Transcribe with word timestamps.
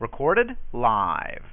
Recorded 0.00 0.56
live. 0.72 1.44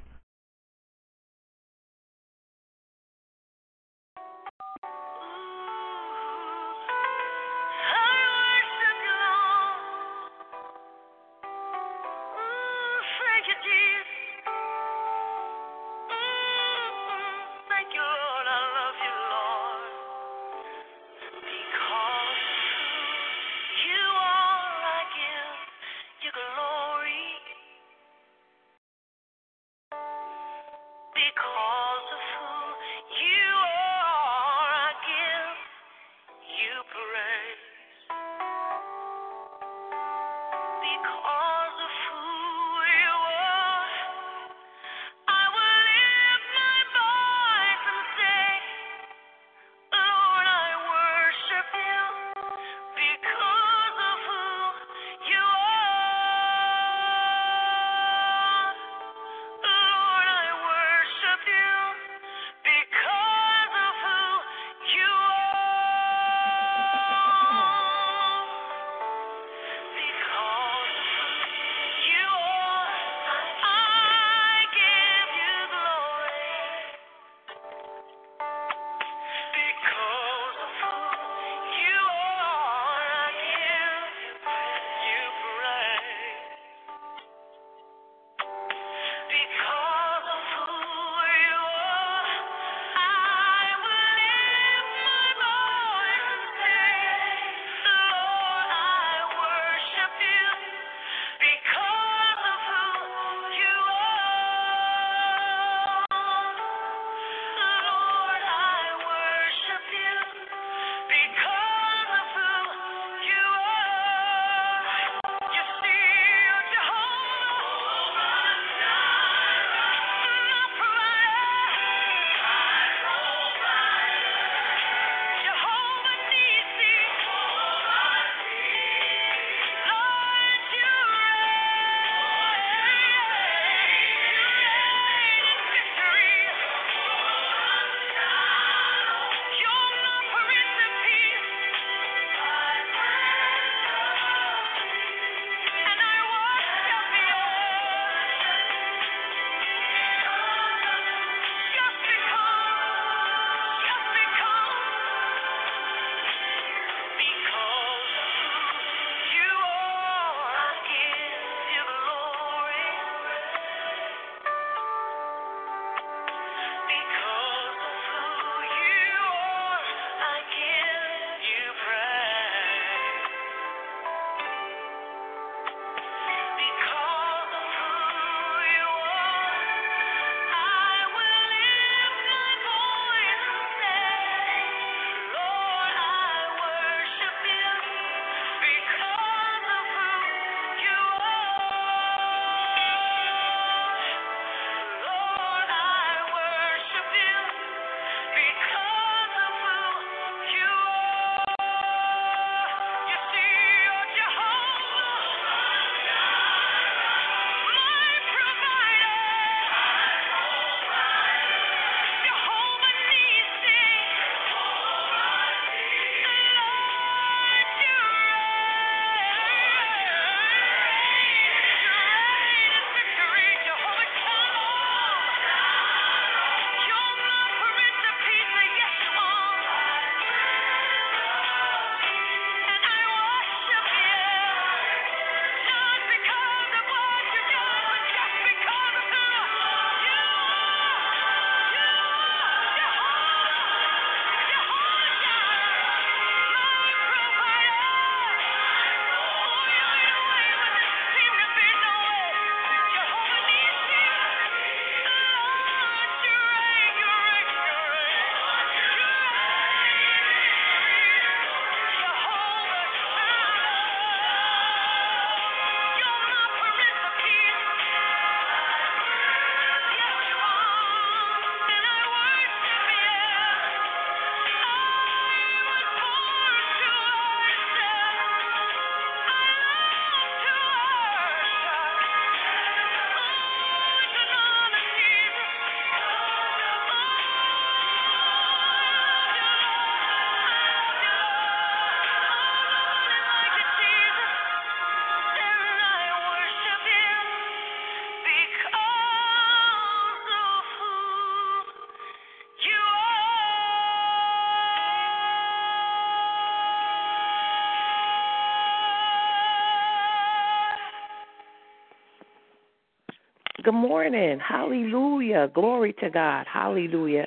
Good 313.68 313.74
morning. 313.74 314.38
Hallelujah. 314.40 315.50
Glory 315.52 315.92
to 316.00 316.08
God. 316.08 316.46
Hallelujah. 316.50 317.26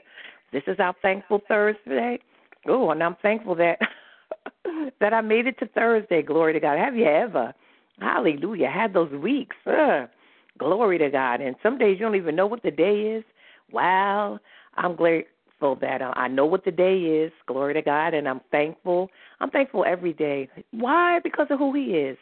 This 0.51 0.63
is 0.65 0.75
our 0.79 0.95
thankful 1.03 1.39
Thursday. 1.47 2.17
Oh, 2.67 2.89
and 2.89 3.03
I'm 3.03 3.15
thankful 3.21 3.53
that 3.57 3.77
that 4.99 5.13
I 5.13 5.21
made 5.21 5.45
it 5.45 5.59
to 5.59 5.67
Thursday. 5.67 6.23
Glory 6.23 6.53
to 6.53 6.59
God. 6.59 6.79
Have 6.79 6.95
you 6.95 7.05
ever? 7.05 7.53
Hallelujah. 7.99 8.71
Had 8.71 8.91
those 8.91 9.11
weeks. 9.11 9.55
Uh, 9.67 10.07
glory 10.57 10.97
to 10.97 11.11
God. 11.11 11.41
And 11.41 11.55
some 11.61 11.77
days 11.77 11.99
you 11.99 12.07
don't 12.07 12.15
even 12.15 12.35
know 12.35 12.47
what 12.47 12.63
the 12.63 12.71
day 12.71 13.01
is. 13.17 13.23
Wow. 13.71 14.39
I'm 14.77 14.95
grateful 14.95 15.75
that 15.79 16.01
I 16.01 16.27
know 16.27 16.47
what 16.47 16.65
the 16.65 16.71
day 16.71 16.97
is. 17.01 17.31
Glory 17.45 17.75
to 17.75 17.83
God. 17.83 18.15
And 18.15 18.27
I'm 18.27 18.41
thankful. 18.49 19.11
I'm 19.41 19.51
thankful 19.51 19.85
every 19.87 20.13
day. 20.13 20.49
Why? 20.71 21.19
Because 21.23 21.49
of 21.51 21.59
who 21.59 21.71
He 21.75 21.91
is. 21.91 22.17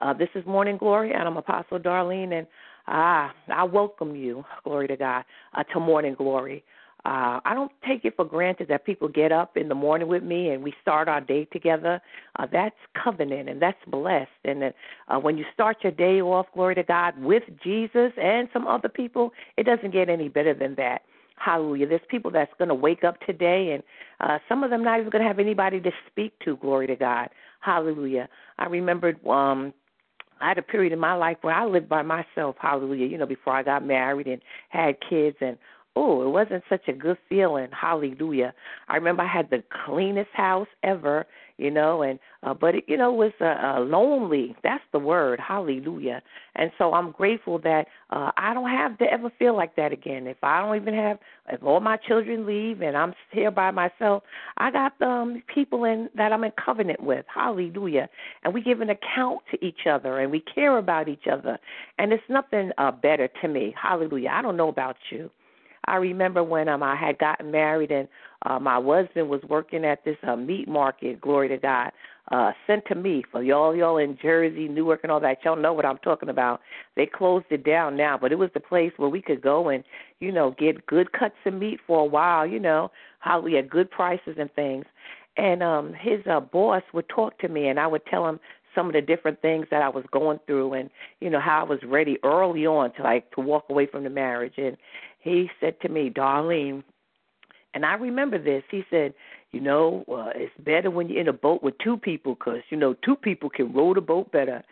Uh, 0.00 0.12
this 0.12 0.28
is 0.34 0.44
Morning 0.46 0.76
Glory, 0.78 1.12
and 1.12 1.22
I'm 1.28 1.36
Apostle 1.36 1.78
Darlene, 1.78 2.36
and 2.36 2.46
ah, 2.86 3.32
I 3.48 3.64
welcome 3.64 4.16
you, 4.16 4.44
glory 4.64 4.88
to 4.88 4.96
God, 4.96 5.24
uh, 5.54 5.62
to 5.64 5.80
Morning 5.80 6.14
Glory. 6.14 6.64
Uh, 7.04 7.40
I 7.44 7.54
don't 7.54 7.72
take 7.86 8.04
it 8.04 8.14
for 8.14 8.24
granted 8.24 8.68
that 8.68 8.86
people 8.86 9.08
get 9.08 9.32
up 9.32 9.56
in 9.56 9.68
the 9.68 9.74
morning 9.74 10.06
with 10.06 10.22
me 10.22 10.50
and 10.50 10.62
we 10.62 10.72
start 10.80 11.08
our 11.08 11.20
day 11.20 11.46
together. 11.46 12.00
Uh, 12.38 12.46
that's 12.50 12.76
covenant 13.02 13.48
and 13.48 13.60
that's 13.60 13.84
blessed. 13.88 14.30
And 14.44 14.72
uh, 15.08 15.18
when 15.18 15.36
you 15.36 15.44
start 15.52 15.78
your 15.82 15.90
day 15.90 16.20
off, 16.20 16.46
glory 16.54 16.76
to 16.76 16.84
God, 16.84 17.20
with 17.20 17.42
Jesus 17.64 18.12
and 18.22 18.48
some 18.52 18.68
other 18.68 18.88
people, 18.88 19.32
it 19.56 19.64
doesn't 19.64 19.92
get 19.92 20.08
any 20.08 20.28
better 20.28 20.54
than 20.54 20.76
that. 20.76 21.02
Hallelujah. 21.36 21.88
There's 21.88 22.00
people 22.08 22.30
that's 22.30 22.52
going 22.56 22.68
to 22.68 22.74
wake 22.74 23.02
up 23.02 23.18
today, 23.26 23.72
and 23.72 23.82
uh, 24.20 24.38
some 24.48 24.62
of 24.62 24.70
them 24.70 24.84
not 24.84 25.00
even 25.00 25.10
going 25.10 25.22
to 25.22 25.28
have 25.28 25.40
anybody 25.40 25.80
to 25.80 25.90
speak 26.08 26.32
to. 26.44 26.56
Glory 26.58 26.86
to 26.86 26.94
God. 26.94 27.30
Hallelujah. 27.60 28.28
I 28.58 28.66
remembered 28.66 29.24
um, 29.26 29.74
I 30.42 30.48
had 30.48 30.58
a 30.58 30.62
period 30.62 30.92
in 30.92 30.98
my 30.98 31.14
life 31.14 31.38
where 31.42 31.54
I 31.54 31.64
lived 31.64 31.88
by 31.88 32.02
myself. 32.02 32.56
Hallelujah. 32.60 33.06
You 33.06 33.16
know, 33.16 33.26
before 33.26 33.54
I 33.54 33.62
got 33.62 33.84
married 33.86 34.26
and 34.26 34.42
had 34.70 34.96
kids, 35.08 35.36
and 35.40 35.56
oh, 35.94 36.22
it 36.26 36.30
wasn't 36.30 36.64
such 36.68 36.88
a 36.88 36.92
good 36.92 37.18
feeling. 37.28 37.68
Hallelujah. 37.70 38.52
I 38.88 38.96
remember 38.96 39.22
I 39.22 39.32
had 39.32 39.50
the 39.50 39.62
cleanest 39.86 40.30
house 40.32 40.68
ever, 40.82 41.26
you 41.58 41.70
know, 41.70 42.02
and 42.02 42.18
uh, 42.42 42.54
but 42.54 42.74
it, 42.74 42.84
you 42.86 42.96
know, 42.96 43.12
it 43.12 43.16
was 43.16 43.32
uh, 43.40 43.44
uh, 43.44 43.80
lonely. 43.80 44.54
That's 44.62 44.82
the 44.92 44.98
word. 44.98 45.40
Hallelujah. 45.40 46.22
And 46.56 46.70
so 46.78 46.92
I'm 46.92 47.12
grateful 47.12 47.58
that 47.60 47.86
uh, 48.10 48.30
I 48.36 48.54
don't 48.54 48.70
have 48.70 48.98
to 48.98 49.04
ever 49.04 49.30
feel 49.38 49.56
like 49.56 49.76
that 49.76 49.92
again. 49.92 50.26
If 50.26 50.38
I 50.42 50.60
don't 50.60 50.76
even 50.76 50.94
have, 50.94 51.18
if 51.50 51.62
all 51.62 51.80
my 51.80 51.96
children 51.96 52.46
leave 52.46 52.82
and 52.82 52.96
I'm 52.96 53.14
here 53.30 53.50
by 53.50 53.70
myself, 53.70 54.22
I 54.56 54.70
got 54.70 55.00
um 55.02 55.42
people 55.52 55.84
in 55.84 56.08
that 56.16 56.32
I'm 56.32 56.44
in 56.44 56.52
covenant 56.64 57.02
with. 57.02 57.24
Hallelujah. 57.32 58.08
And 58.44 58.52
we 58.52 58.62
give 58.62 58.80
an 58.80 58.90
account 58.90 59.40
to 59.50 59.64
each 59.64 59.86
other 59.90 60.18
and 60.18 60.30
we 60.30 60.40
care 60.40 60.78
about 60.78 61.08
each 61.08 61.26
other. 61.30 61.58
And 61.98 62.12
it's 62.12 62.22
nothing 62.28 62.70
uh, 62.78 62.90
better 62.90 63.28
to 63.40 63.48
me. 63.48 63.74
Hallelujah. 63.80 64.30
I 64.32 64.42
don't 64.42 64.56
know 64.56 64.68
about 64.68 64.96
you. 65.10 65.30
I 65.86 65.96
remember 65.96 66.42
when 66.44 66.68
um 66.68 66.82
I 66.82 66.96
had 66.96 67.18
gotten 67.18 67.50
married 67.50 67.90
and 67.90 68.08
uh, 68.44 68.58
my 68.58 68.80
husband 68.82 69.28
was 69.28 69.42
working 69.48 69.84
at 69.84 70.04
this 70.04 70.16
uh, 70.26 70.36
meat 70.36 70.68
market. 70.68 71.20
Glory 71.20 71.48
to 71.48 71.58
God. 71.58 71.92
Uh, 72.30 72.52
sent 72.66 72.84
to 72.86 72.94
me 72.94 73.22
for 73.30 73.42
y'all, 73.42 73.74
y'all 73.74 73.98
in 73.98 74.16
Jersey, 74.22 74.68
Newark, 74.68 75.00
and 75.02 75.12
all 75.12 75.20
that. 75.20 75.38
Y'all 75.44 75.56
know 75.56 75.72
what 75.72 75.84
I'm 75.84 75.98
talking 75.98 76.28
about. 76.28 76.60
They 76.96 77.04
closed 77.04 77.46
it 77.50 77.64
down 77.64 77.96
now, 77.96 78.16
but 78.16 78.32
it 78.32 78.36
was 78.36 78.50
the 78.54 78.60
place 78.60 78.92
where 78.96 79.08
we 79.08 79.20
could 79.20 79.42
go 79.42 79.68
and 79.68 79.82
you 80.20 80.32
know 80.32 80.54
get 80.58 80.86
good 80.86 81.12
cuts 81.12 81.34
of 81.44 81.54
meat 81.54 81.80
for 81.86 82.00
a 82.00 82.04
while. 82.04 82.46
You 82.46 82.60
know 82.60 82.90
how 83.18 83.40
we 83.40 83.54
had 83.54 83.68
good 83.68 83.90
prices 83.90 84.36
and 84.38 84.52
things. 84.54 84.84
And 85.36 85.62
um 85.62 85.94
his 86.00 86.20
uh, 86.30 86.40
boss 86.40 86.82
would 86.94 87.08
talk 87.08 87.38
to 87.40 87.48
me, 87.48 87.66
and 87.68 87.78
I 87.78 87.86
would 87.86 88.06
tell 88.06 88.26
him 88.26 88.38
some 88.74 88.86
of 88.86 88.94
the 88.94 89.02
different 89.02 89.42
things 89.42 89.66
that 89.70 89.82
I 89.82 89.88
was 89.90 90.04
going 90.12 90.38
through 90.46 90.72
and 90.72 90.88
you 91.20 91.28
know 91.28 91.40
how 91.40 91.60
I 91.60 91.68
was 91.68 91.80
ready 91.84 92.18
early 92.24 92.66
on 92.66 92.94
to 92.94 93.02
like 93.02 93.30
to 93.32 93.40
walk 93.42 93.66
away 93.68 93.86
from 93.86 94.02
the 94.04 94.08
marriage 94.08 94.54
and 94.56 94.78
he 95.22 95.48
said 95.60 95.80
to 95.82 95.88
me, 95.88 96.10
Darlene, 96.10 96.82
and 97.74 97.86
I 97.86 97.94
remember 97.94 98.38
this. 98.38 98.62
He 98.70 98.84
said, 98.90 99.14
you 99.52 99.60
know, 99.60 100.04
uh, 100.10 100.30
it's 100.34 100.52
better 100.64 100.90
when 100.90 101.10
you're 101.10 101.20
in 101.20 101.28
a 101.28 101.32
boat 101.32 101.62
with 101.62 101.74
two 101.84 101.98
people 101.98 102.34
because, 102.34 102.62
you 102.70 102.76
know, 102.76 102.94
two 103.04 103.14
people 103.14 103.50
can 103.50 103.72
row 103.72 103.92
the 103.92 104.00
boat 104.00 104.32
better. 104.32 104.62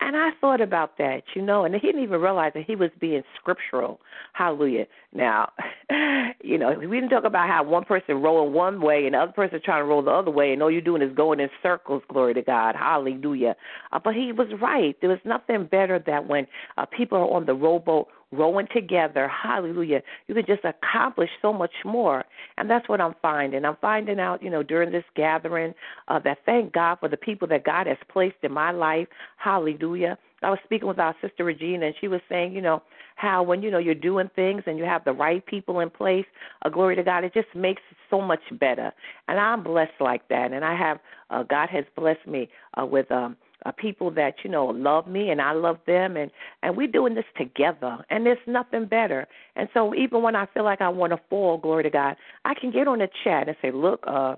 And 0.00 0.16
I 0.16 0.30
thought 0.40 0.60
about 0.60 0.96
that, 0.98 1.24
you 1.34 1.42
know, 1.42 1.64
and 1.64 1.74
he 1.74 1.80
didn't 1.80 2.04
even 2.04 2.20
realize 2.20 2.52
that 2.54 2.64
he 2.64 2.76
was 2.76 2.90
being 3.00 3.24
scriptural. 3.40 3.98
Hallelujah. 4.34 4.86
Now, 5.12 5.50
you 6.42 6.56
know, 6.56 6.72
we 6.78 7.00
didn't 7.00 7.10
talk 7.10 7.24
about 7.24 7.48
how 7.48 7.64
one 7.64 7.84
person 7.84 8.22
rowing 8.22 8.52
one 8.52 8.80
way 8.80 9.06
and 9.06 9.14
the 9.14 9.18
other 9.18 9.32
person 9.32 9.60
trying 9.64 9.80
to 9.80 9.86
roll 9.86 10.02
the 10.02 10.12
other 10.12 10.30
way, 10.30 10.52
and 10.52 10.62
all 10.62 10.70
you're 10.70 10.82
doing 10.82 11.02
is 11.02 11.12
going 11.16 11.40
in 11.40 11.48
circles, 11.60 12.02
glory 12.08 12.34
to 12.34 12.42
God. 12.42 12.76
Hallelujah. 12.76 13.56
Uh, 13.92 13.98
but 13.98 14.14
he 14.14 14.30
was 14.30 14.46
right. 14.62 14.96
There 15.00 15.10
was 15.10 15.18
nothing 15.24 15.66
better 15.66 15.98
than 15.98 16.28
when 16.28 16.46
uh, 16.76 16.86
people 16.86 17.18
are 17.18 17.30
on 17.34 17.46
the 17.46 17.54
rowboat 17.54 18.06
rowing 18.32 18.68
together, 18.74 19.28
hallelujah, 19.28 20.02
you 20.26 20.34
can 20.34 20.44
just 20.46 20.64
accomplish 20.64 21.30
so 21.40 21.52
much 21.52 21.72
more. 21.84 22.24
And 22.56 22.68
that's 22.68 22.88
what 22.88 23.00
I'm 23.00 23.14
finding. 23.22 23.64
I'm 23.64 23.76
finding 23.80 24.20
out, 24.20 24.42
you 24.42 24.50
know, 24.50 24.62
during 24.62 24.92
this 24.92 25.04
gathering 25.16 25.74
uh, 26.08 26.18
that 26.20 26.38
thank 26.44 26.72
God 26.72 26.98
for 27.00 27.08
the 27.08 27.16
people 27.16 27.48
that 27.48 27.64
God 27.64 27.86
has 27.86 27.96
placed 28.10 28.36
in 28.42 28.52
my 28.52 28.70
life, 28.70 29.08
hallelujah. 29.36 30.18
I 30.42 30.50
was 30.50 30.58
speaking 30.64 30.86
with 30.86 30.98
our 30.98 31.16
sister 31.20 31.44
Regina, 31.44 31.86
and 31.86 31.94
she 32.00 32.06
was 32.06 32.20
saying, 32.28 32.52
you 32.52 32.60
know, 32.60 32.82
how 33.16 33.42
when 33.42 33.62
you 33.62 33.70
know 33.70 33.78
you're 33.78 33.94
doing 33.94 34.30
things 34.36 34.62
and 34.66 34.78
you 34.78 34.84
have 34.84 35.04
the 35.04 35.12
right 35.12 35.44
people 35.44 35.80
in 35.80 35.90
place, 35.90 36.26
uh, 36.64 36.68
glory 36.68 36.94
to 36.94 37.02
God, 37.02 37.24
it 37.24 37.34
just 37.34 37.48
makes 37.56 37.82
it 37.90 37.96
so 38.08 38.20
much 38.20 38.42
better. 38.52 38.92
And 39.26 39.40
I'm 39.40 39.64
blessed 39.64 40.00
like 40.00 40.28
that, 40.28 40.52
and 40.52 40.64
I 40.64 40.76
have 40.76 41.00
uh, 41.30 41.42
God 41.42 41.68
has 41.70 41.84
blessed 41.96 42.26
me 42.26 42.48
uh, 42.80 42.86
with 42.86 43.10
um, 43.10 43.36
uh, 43.66 43.72
people 43.72 44.10
that 44.12 44.34
you 44.44 44.50
know 44.50 44.66
love 44.66 45.06
me 45.06 45.30
and 45.30 45.40
I 45.40 45.52
love 45.52 45.78
them 45.86 46.16
and 46.16 46.30
and 46.62 46.76
we're 46.76 46.88
doing 46.88 47.14
this 47.14 47.24
together 47.36 47.98
and 48.10 48.24
there's 48.24 48.38
nothing 48.46 48.86
better. 48.86 49.26
And 49.56 49.68
so 49.74 49.94
even 49.94 50.22
when 50.22 50.36
I 50.36 50.46
feel 50.54 50.64
like 50.64 50.80
I 50.80 50.88
want 50.88 51.12
to 51.12 51.20
fall, 51.28 51.58
glory 51.58 51.82
to 51.84 51.90
God, 51.90 52.16
I 52.44 52.54
can 52.54 52.70
get 52.70 52.88
on 52.88 52.98
the 52.98 53.08
chat 53.24 53.48
and 53.48 53.56
say, 53.60 53.70
look, 53.70 54.04
uh, 54.06 54.36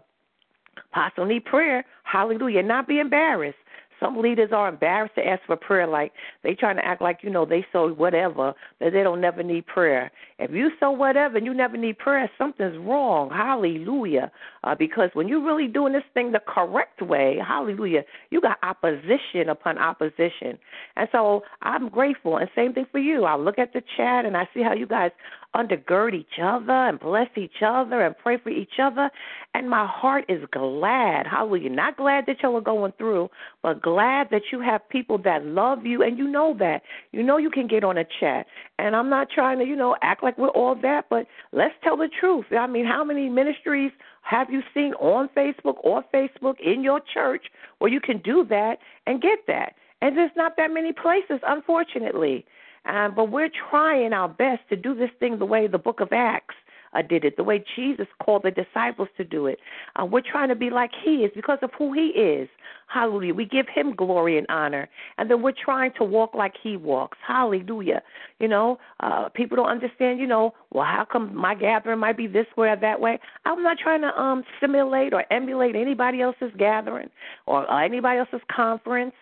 Apostle 0.92 1.26
need 1.26 1.44
prayer. 1.44 1.84
Hallelujah. 2.04 2.62
Not 2.62 2.88
be 2.88 2.98
embarrassed. 2.98 3.58
Some 4.00 4.20
leaders 4.20 4.50
are 4.52 4.68
embarrassed 4.68 5.14
to 5.16 5.26
ask 5.26 5.42
for 5.46 5.56
prayer, 5.56 5.86
like 5.86 6.12
they 6.42 6.54
trying 6.54 6.76
to 6.76 6.84
act 6.84 7.02
like 7.02 7.18
you 7.22 7.30
know 7.30 7.44
they 7.44 7.64
so 7.72 7.92
whatever 7.92 8.54
that 8.80 8.92
they 8.92 9.02
don't 9.02 9.20
never 9.20 9.42
need 9.42 9.66
prayer. 9.66 10.10
If 10.38 10.52
you 10.52 10.70
so 10.80 10.90
whatever 10.90 11.36
and 11.36 11.46
you 11.46 11.52
never 11.52 11.76
need 11.76 11.98
prayer, 11.98 12.30
something's 12.38 12.78
wrong. 12.78 13.30
Hallelujah. 13.30 14.32
Uh, 14.64 14.74
because 14.74 15.10
when 15.12 15.28
you're 15.28 15.44
really 15.44 15.66
doing 15.66 15.92
this 15.92 16.02
thing 16.14 16.32
the 16.32 16.40
correct 16.46 17.02
way, 17.02 17.38
hallelujah, 17.46 18.02
you 18.30 18.40
got 18.40 18.58
opposition 18.62 19.48
upon 19.50 19.78
opposition. 19.78 20.58
And 20.96 21.08
so 21.12 21.42
I'm 21.62 21.88
grateful. 21.88 22.38
And 22.38 22.48
same 22.56 22.72
thing 22.72 22.86
for 22.90 22.98
you. 22.98 23.24
I 23.24 23.36
look 23.36 23.58
at 23.58 23.72
the 23.72 23.82
chat 23.96 24.24
and 24.24 24.36
I 24.36 24.48
see 24.54 24.62
how 24.62 24.72
you 24.72 24.86
guys 24.86 25.10
undergird 25.54 26.14
each 26.14 26.38
other 26.40 26.72
and 26.72 27.00
bless 27.00 27.28
each 27.36 27.62
other 27.64 28.04
and 28.04 28.16
pray 28.16 28.38
for 28.38 28.50
each 28.50 28.78
other. 28.80 29.10
And 29.54 29.68
my 29.68 29.86
heart 29.86 30.24
is 30.28 30.42
glad. 30.52 31.26
Hallelujah. 31.26 31.70
Not 31.70 31.96
glad 31.96 32.24
that 32.26 32.36
y'all 32.42 32.56
are 32.56 32.60
going 32.60 32.92
through, 32.98 33.28
but 33.62 33.82
glad 33.82 33.89
that 33.96 34.42
you 34.52 34.60
have 34.60 34.88
people 34.88 35.18
that 35.18 35.44
love 35.44 35.84
you 35.84 36.02
and 36.02 36.18
you 36.18 36.28
know 36.28 36.54
that. 36.58 36.82
You 37.12 37.22
know 37.22 37.36
you 37.36 37.50
can 37.50 37.66
get 37.66 37.84
on 37.84 37.98
a 37.98 38.04
chat. 38.18 38.46
And 38.78 38.96
I'm 38.96 39.08
not 39.08 39.28
trying 39.30 39.58
to, 39.58 39.64
you 39.64 39.76
know, 39.76 39.96
act 40.02 40.22
like 40.22 40.38
we're 40.38 40.48
all 40.48 40.74
that, 40.82 41.06
but 41.10 41.26
let's 41.52 41.74
tell 41.82 41.96
the 41.96 42.08
truth. 42.20 42.46
I 42.52 42.66
mean, 42.66 42.86
how 42.86 43.04
many 43.04 43.28
ministries 43.28 43.92
have 44.22 44.50
you 44.50 44.62
seen 44.74 44.94
on 44.94 45.28
Facebook 45.36 45.76
or 45.82 46.04
Facebook 46.14 46.60
in 46.60 46.82
your 46.82 47.00
church 47.12 47.44
where 47.78 47.90
you 47.90 48.00
can 48.00 48.18
do 48.18 48.44
that 48.48 48.78
and 49.06 49.20
get 49.20 49.40
that? 49.46 49.74
And 50.02 50.16
there's 50.16 50.30
not 50.36 50.56
that 50.56 50.72
many 50.72 50.92
places, 50.92 51.40
unfortunately. 51.46 52.46
Um, 52.86 53.14
but 53.14 53.30
we're 53.30 53.50
trying 53.70 54.12
our 54.12 54.28
best 54.28 54.62
to 54.70 54.76
do 54.76 54.94
this 54.94 55.10
thing 55.18 55.38
the 55.38 55.44
way 55.44 55.66
the 55.66 55.78
book 55.78 56.00
of 56.00 56.08
Acts 56.12 56.54
uh, 56.94 57.02
did 57.02 57.24
it, 57.24 57.36
the 57.36 57.44
way 57.44 57.64
Jesus 57.76 58.06
called 58.22 58.42
the 58.42 58.50
disciples 58.50 59.08
to 59.16 59.24
do 59.24 59.46
it. 59.46 59.58
Uh, 59.96 60.04
we're 60.04 60.22
trying 60.22 60.48
to 60.48 60.54
be 60.54 60.70
like 60.70 60.90
He 61.04 61.16
is 61.24 61.30
because 61.34 61.58
of 61.62 61.70
who 61.78 61.92
He 61.92 62.08
is. 62.08 62.48
Hallelujah. 62.86 63.34
We 63.34 63.44
give 63.44 63.66
Him 63.72 63.94
glory 63.94 64.38
and 64.38 64.46
honor. 64.48 64.88
And 65.18 65.30
then 65.30 65.42
we're 65.42 65.52
trying 65.52 65.92
to 65.98 66.04
walk 66.04 66.34
like 66.34 66.54
He 66.62 66.76
walks. 66.76 67.18
Hallelujah. 67.26 68.02
You 68.38 68.48
know, 68.48 68.78
uh, 69.00 69.28
people 69.28 69.56
don't 69.56 69.68
understand, 69.68 70.18
you 70.18 70.26
know, 70.26 70.54
well, 70.72 70.84
how 70.84 71.06
come 71.10 71.34
my 71.34 71.54
gathering 71.54 71.98
might 71.98 72.16
be 72.16 72.26
this 72.26 72.46
way 72.56 72.68
or 72.68 72.76
that 72.76 73.00
way? 73.00 73.18
I'm 73.44 73.62
not 73.62 73.78
trying 73.78 74.02
to 74.02 74.08
um 74.20 74.44
simulate 74.60 75.12
or 75.12 75.24
emulate 75.32 75.76
anybody 75.76 76.20
else's 76.20 76.52
gathering 76.58 77.10
or 77.46 77.70
uh, 77.70 77.84
anybody 77.84 78.18
else's 78.18 78.40
conference. 78.50 79.14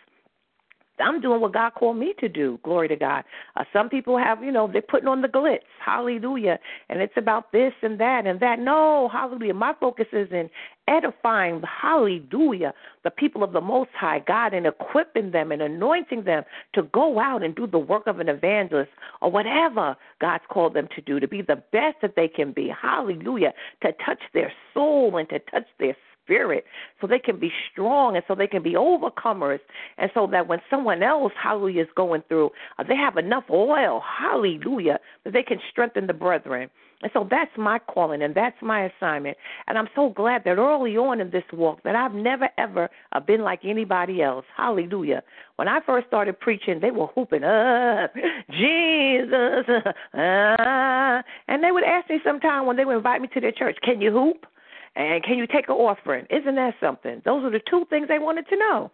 I'm 1.00 1.20
doing 1.20 1.40
what 1.40 1.52
God 1.52 1.70
called 1.74 1.96
me 1.96 2.14
to 2.20 2.28
do. 2.28 2.58
Glory 2.62 2.88
to 2.88 2.96
God. 2.96 3.24
Uh, 3.56 3.64
some 3.72 3.88
people 3.88 4.18
have, 4.18 4.42
you 4.42 4.52
know, 4.52 4.68
they're 4.70 4.82
putting 4.82 5.08
on 5.08 5.22
the 5.22 5.28
glitz. 5.28 5.60
Hallelujah. 5.84 6.58
And 6.88 7.00
it's 7.00 7.16
about 7.16 7.52
this 7.52 7.72
and 7.82 7.98
that 8.00 8.26
and 8.26 8.40
that. 8.40 8.58
No, 8.58 9.08
hallelujah. 9.12 9.54
My 9.54 9.74
focus 9.78 10.06
is 10.12 10.28
in 10.30 10.50
edifying, 10.88 11.62
hallelujah, 11.62 12.72
the 13.04 13.10
people 13.10 13.44
of 13.44 13.52
the 13.52 13.60
Most 13.60 13.90
High 13.94 14.20
God 14.26 14.54
and 14.54 14.66
equipping 14.66 15.30
them 15.30 15.52
and 15.52 15.62
anointing 15.62 16.24
them 16.24 16.44
to 16.74 16.82
go 16.82 17.20
out 17.20 17.42
and 17.42 17.54
do 17.54 17.66
the 17.66 17.78
work 17.78 18.06
of 18.06 18.20
an 18.20 18.28
evangelist 18.28 18.90
or 19.20 19.30
whatever 19.30 19.96
God's 20.20 20.44
called 20.48 20.74
them 20.74 20.88
to 20.96 21.02
do, 21.02 21.20
to 21.20 21.28
be 21.28 21.42
the 21.42 21.62
best 21.72 21.96
that 22.02 22.14
they 22.16 22.28
can 22.28 22.52
be. 22.52 22.72
Hallelujah. 22.80 23.52
To 23.82 23.92
touch 24.04 24.20
their 24.32 24.52
soul 24.74 25.16
and 25.16 25.28
to 25.28 25.38
touch 25.38 25.66
their 25.78 25.96
spirit 26.28 26.64
so 27.00 27.06
they 27.06 27.18
can 27.18 27.40
be 27.40 27.50
strong 27.72 28.16
and 28.16 28.24
so 28.28 28.34
they 28.34 28.46
can 28.46 28.62
be 28.62 28.74
overcomers. 28.74 29.60
And 29.96 30.10
so 30.12 30.26
that 30.30 30.46
when 30.46 30.60
someone 30.68 31.02
else, 31.02 31.32
hallelujah, 31.42 31.82
is 31.82 31.88
going 31.96 32.22
through, 32.28 32.50
uh, 32.78 32.84
they 32.86 32.96
have 32.96 33.16
enough 33.16 33.44
oil, 33.50 34.02
hallelujah, 34.20 34.98
that 35.24 35.32
they 35.32 35.42
can 35.42 35.58
strengthen 35.70 36.06
the 36.06 36.12
brethren. 36.12 36.68
And 37.00 37.12
so 37.14 37.28
that's 37.30 37.50
my 37.56 37.78
calling 37.78 38.22
and 38.22 38.34
that's 38.34 38.56
my 38.60 38.90
assignment. 38.90 39.36
And 39.68 39.78
I'm 39.78 39.88
so 39.94 40.10
glad 40.10 40.42
that 40.44 40.58
early 40.58 40.96
on 40.96 41.20
in 41.20 41.30
this 41.30 41.44
walk 41.52 41.82
that 41.84 41.94
I've 41.94 42.14
never 42.14 42.48
ever 42.58 42.90
uh, 43.12 43.20
been 43.20 43.42
like 43.42 43.60
anybody 43.64 44.20
else. 44.20 44.44
Hallelujah. 44.56 45.22
When 45.56 45.68
I 45.68 45.78
first 45.86 46.08
started 46.08 46.40
preaching, 46.40 46.80
they 46.80 46.90
were 46.90 47.06
hooping 47.06 47.44
up, 47.44 48.14
Jesus. 48.50 49.66
Uh, 50.18 51.22
and 51.48 51.62
they 51.62 51.70
would 51.70 51.84
ask 51.84 52.08
me 52.10 52.18
sometime 52.24 52.66
when 52.66 52.76
they 52.76 52.84
would 52.84 52.96
invite 52.96 53.20
me 53.20 53.28
to 53.28 53.40
their 53.40 53.52
church, 53.52 53.76
can 53.82 54.00
you 54.00 54.10
hoop? 54.10 54.46
And 54.96 55.22
can 55.22 55.38
you 55.38 55.46
take 55.46 55.68
an 55.68 55.74
offering? 55.74 56.26
Isn't 56.30 56.56
that 56.56 56.74
something? 56.80 57.22
Those 57.24 57.44
are 57.44 57.50
the 57.50 57.60
two 57.70 57.84
things 57.90 58.08
they 58.08 58.18
wanted 58.18 58.48
to 58.48 58.56
know. 58.56 58.90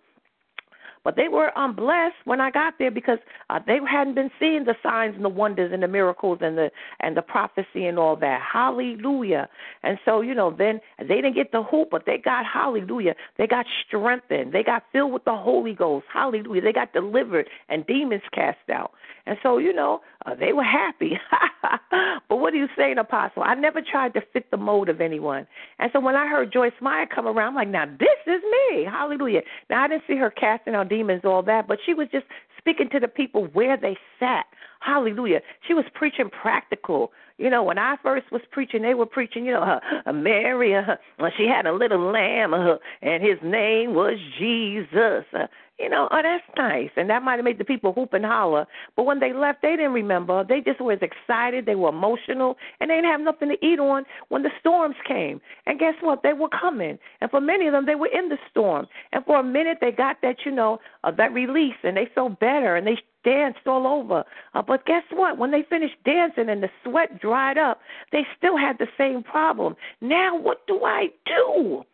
But 1.05 1.17
they 1.17 1.29
were 1.29 1.57
um, 1.59 1.77
blessed 1.77 2.17
when 2.25 2.41
I 2.41 2.51
got 2.51 2.75
there 2.79 2.91
because 2.91 3.19
uh, 3.51 3.61
they 3.67 3.79
hadn't 3.89 4.15
been 4.15 4.31
seeing 4.41 4.65
the 4.65 4.75
signs 4.83 5.15
and 5.15 5.25
the 5.25 5.29
wonders 5.29 5.71
and 5.73 5.83
the 5.83 5.89
miracles 5.89 6.39
and 6.41 6.57
the 6.57 6.71
and 7.01 7.17
the 7.17 7.23
prophecy 7.23 7.87
and 7.87 7.99
all 7.99 8.17
that. 8.17 8.41
Hallelujah. 8.41 9.49
And 9.83 9.99
so 10.05 10.23
you 10.23 10.35
know, 10.35 10.55
then 10.57 10.81
they 10.99 11.17
didn't 11.17 11.35
get 11.35 11.53
the 11.53 11.63
hoop, 11.63 11.89
but 11.91 12.05
they 12.07 12.17
got 12.17 12.45
hallelujah. 12.47 13.15
They 13.37 13.47
got 13.47 13.67
strengthened. 13.87 14.53
They 14.53 14.63
got 14.63 14.85
filled 14.93 15.13
with 15.13 15.25
the 15.25 15.37
Holy 15.37 15.75
Ghost. 15.75 16.07
Hallelujah. 16.13 16.63
They 16.63 16.73
got 16.73 16.93
delivered 16.93 17.49
and 17.69 17.87
demons 17.87 18.23
cast 18.33 18.71
out. 18.73 18.93
And 19.27 19.37
so 19.43 19.59
you 19.59 19.73
know, 19.73 20.01
uh, 20.25 20.35
they 20.35 20.53
were 20.53 20.65
happy. 20.65 21.19
but 22.29 22.37
what 22.37 22.55
are 22.55 22.57
you 22.57 22.69
saying, 22.77 22.99
Apostle? 22.99 23.43
I 23.43 23.55
never 23.55 23.81
tried 23.83 24.15
to 24.15 24.23
fit 24.33 24.51
the 24.51 24.57
mold 24.57 24.89
of 24.89 25.03
anyone. 25.03 25.47
And 25.79 25.91
so 25.93 26.01
when 26.01 26.17
I 26.17 26.27
heard 26.27 26.53
Joyce 26.53 26.73
Meyer 26.81 27.07
come 27.07 27.27
around, 27.27 27.49
I'm 27.51 27.55
like, 27.55 27.69
now 27.69 27.87
this 27.87 28.14
is 28.27 28.43
me. 28.43 28.85
Hallelujah. 28.85 29.43
Now 29.71 29.85
I 29.85 29.89
didn't 29.89 30.05
see 30.07 30.17
her 30.17 30.31
casting 30.31 30.75
out 30.75 30.89
demons, 30.89 31.23
all 31.25 31.43
that, 31.43 31.67
but 31.69 31.79
she 31.85 31.95
was 31.95 32.09
just 32.13 32.27
speaking 32.59 32.89
to 32.91 33.01
the 33.01 33.09
people 33.09 33.47
where 33.53 33.77
they 33.77 33.97
sat. 34.19 34.47
Hallelujah. 34.81 35.41
She 35.67 35.75
was 35.75 35.85
preaching 35.95 36.31
practical. 36.31 37.13
You 37.39 37.51
know, 37.51 37.63
when 37.63 37.79
I 37.79 37.97
first 38.03 38.31
was 38.31 38.43
preaching, 38.51 38.83
they 38.83 38.95
were 38.95 39.07
preaching, 39.07 39.45
you 39.45 39.53
know, 39.53 39.81
uh, 40.07 40.13
Mary, 40.13 40.75
uh, 40.75 40.97
she 41.37 41.47
had 41.47 41.67
a 41.67 41.73
little 41.73 42.13
lamb, 42.13 42.55
uh, 42.55 42.77
and 43.03 43.23
his 43.23 43.39
name 43.43 43.95
was 43.95 44.19
Jesus. 44.39 45.25
You 45.79 45.89
know, 45.89 46.07
oh, 46.13 46.21
that's 46.23 46.45
nice. 46.57 46.91
And 46.97 47.11
that 47.11 47.25
might 47.25 47.37
have 47.37 47.45
made 47.45 47.59
the 47.59 47.65
people 47.65 47.93
hoop 47.93 48.13
and 48.13 48.25
holler. 48.25 48.65
But 48.95 49.07
when 49.07 49.19
they 49.19 49.33
left, 49.33 49.61
they 49.61 49.71
didn't 49.71 49.93
remember. 49.93 50.45
They 50.45 50.61
just 50.61 50.81
was 50.81 50.99
excited. 51.03 51.67
They 51.67 51.75
were 51.75 51.89
emotional. 51.89 52.57
And 52.79 52.91
they 52.91 52.95
didn't 52.95 53.11
have 53.11 53.21
nothing 53.21 53.49
to 53.49 53.67
eat 53.67 53.81
on 53.81 54.05
when 54.29 54.45
the 54.45 54.51
storms 54.61 54.95
came. 55.07 55.41
And 55.67 55.81
guess 55.81 55.95
what? 56.01 56.23
They 56.23 56.33
were 56.33 56.49
coming. 56.49 56.97
And 57.21 57.29
for 57.29 57.41
many 57.41 57.67
of 57.67 57.73
them, 57.73 57.87
they 57.87 57.97
were 57.97 58.07
in 58.07 58.29
the 58.29 58.39
storm. 58.49 58.87
And 59.13 59.25
for 59.25 59.41
a 59.41 59.43
minute, 59.43 59.79
they 59.81 59.91
got 59.91 60.19
that, 60.23 60.37
you 60.47 60.53
know, 60.53 60.79
uh, 61.03 61.11
that 61.11 61.33
release. 61.33 61.75
And 61.83 61.97
they 61.97 62.09
felt 62.15 62.39
better. 62.39 62.77
And 62.77 62.87
they 62.87 62.99
danced 63.25 63.67
all 63.67 63.89
over. 63.89 64.23
Uh, 64.55 64.63
but 64.63 64.87
guess 64.87 65.03
what? 65.13 65.39
When 65.39 65.51
they 65.51 65.65
finished 65.69 65.97
dancing 66.05 66.49
and 66.51 66.63
the 66.63 66.71
sweat 66.85 67.21
dried 67.21 67.59
up, 67.59 67.81
they 68.13 68.25
still 68.39 68.57
had 68.57 68.79
the 68.79 68.87
same 68.97 69.25
problem. 69.25 69.75
Now, 70.01 70.39
what 70.39 70.65
do 70.69 70.85
I 70.85 71.09
do? 71.27 71.85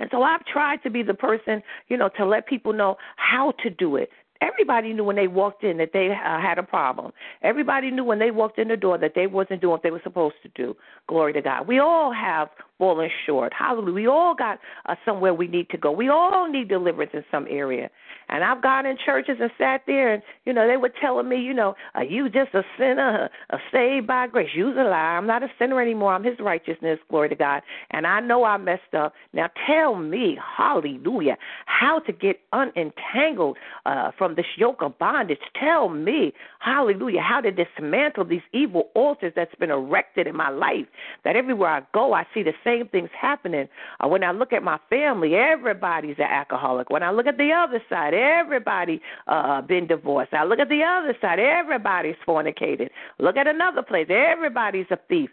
And 0.00 0.08
so 0.10 0.22
I've 0.22 0.44
tried 0.46 0.82
to 0.82 0.90
be 0.90 1.02
the 1.02 1.14
person, 1.14 1.62
you 1.88 1.96
know, 1.96 2.08
to 2.16 2.26
let 2.26 2.46
people 2.46 2.72
know 2.72 2.96
how 3.16 3.52
to 3.62 3.70
do 3.70 3.96
it. 3.96 4.10
Everybody 4.40 4.94
knew 4.94 5.04
when 5.04 5.16
they 5.16 5.28
walked 5.28 5.64
in 5.64 5.76
that 5.76 5.90
they 5.92 6.08
uh, 6.08 6.40
had 6.40 6.58
a 6.58 6.62
problem. 6.62 7.12
Everybody 7.42 7.90
knew 7.90 8.04
when 8.04 8.18
they 8.18 8.30
walked 8.30 8.58
in 8.58 8.68
the 8.68 8.76
door 8.76 8.96
that 8.96 9.12
they 9.14 9.26
wasn't 9.26 9.60
doing 9.60 9.72
what 9.72 9.82
they 9.82 9.90
were 9.90 10.00
supposed 10.02 10.36
to 10.42 10.48
do. 10.54 10.74
Glory 11.06 11.34
to 11.34 11.42
God. 11.42 11.68
We 11.68 11.78
all 11.78 12.10
have 12.10 12.48
fallen 12.80 13.10
short. 13.26 13.52
Hallelujah. 13.56 13.94
We 13.94 14.06
all 14.08 14.34
got 14.34 14.58
uh, 14.86 14.96
somewhere 15.04 15.34
we 15.34 15.46
need 15.46 15.68
to 15.70 15.76
go. 15.76 15.92
We 15.92 16.08
all 16.08 16.50
need 16.50 16.68
deliverance 16.68 17.12
in 17.14 17.22
some 17.30 17.46
area. 17.48 17.90
And 18.30 18.42
I've 18.42 18.62
gone 18.62 18.86
in 18.86 18.96
churches 19.04 19.36
and 19.40 19.50
sat 19.58 19.82
there, 19.86 20.14
and 20.14 20.22
you 20.46 20.52
know 20.52 20.66
they 20.66 20.76
were 20.76 20.92
telling 21.00 21.28
me, 21.28 21.36
you 21.36 21.52
know, 21.52 21.74
are 21.94 22.04
you 22.04 22.28
just 22.30 22.54
a 22.54 22.62
sinner, 22.78 23.28
a 23.50 23.58
saved 23.70 24.06
by 24.06 24.26
grace? 24.28 24.48
You's 24.54 24.76
a 24.78 24.84
lie. 24.84 25.16
I'm 25.16 25.26
not 25.26 25.42
a 25.42 25.48
sinner 25.58 25.80
anymore. 25.80 26.14
I'm 26.14 26.24
His 26.24 26.38
righteousness. 26.40 26.98
Glory 27.10 27.28
to 27.28 27.34
God. 27.34 27.62
And 27.90 28.06
I 28.06 28.20
know 28.20 28.44
I 28.44 28.56
messed 28.56 28.94
up. 28.96 29.12
Now 29.34 29.50
tell 29.66 29.96
me, 29.96 30.38
Hallelujah, 30.56 31.36
how 31.66 31.98
to 32.06 32.12
get 32.12 32.40
unentangled 32.54 33.56
uh, 33.84 34.12
from 34.16 34.36
this 34.36 34.46
yoke 34.56 34.80
of 34.80 34.98
bondage. 34.98 35.38
Tell 35.58 35.90
me, 35.90 36.32
Hallelujah, 36.60 37.20
how 37.20 37.40
to 37.42 37.50
dismantle 37.50 38.24
these 38.24 38.40
evil 38.54 38.90
altars 38.94 39.32
that's 39.36 39.54
been 39.56 39.70
erected 39.70 40.26
in 40.26 40.36
my 40.36 40.48
life. 40.48 40.86
That 41.24 41.36
everywhere 41.36 41.68
I 41.68 41.82
go, 41.92 42.14
I 42.14 42.24
see 42.32 42.42
the 42.42 42.52
same 42.64 42.69
things 42.90 43.10
happening. 43.18 43.68
Uh, 44.00 44.08
when 44.08 44.24
I 44.24 44.32
look 44.32 44.52
at 44.52 44.62
my 44.62 44.78
family, 44.88 45.34
everybody's 45.34 46.16
an 46.18 46.30
alcoholic. 46.30 46.90
When 46.90 47.02
I 47.02 47.10
look 47.10 47.26
at 47.26 47.38
the 47.38 47.50
other 47.52 47.82
side, 47.88 48.14
everybody 48.14 49.00
uh 49.26 49.62
been 49.62 49.86
divorced. 49.86 50.32
I 50.34 50.44
look 50.44 50.58
at 50.58 50.68
the 50.68 50.82
other 50.82 51.16
side, 51.20 51.38
everybody's 51.38 52.16
fornicated. 52.26 52.90
Look 53.18 53.36
at 53.36 53.46
another 53.46 53.82
place, 53.82 54.08
everybody's 54.10 54.86
a 54.90 54.98
thief. 55.08 55.30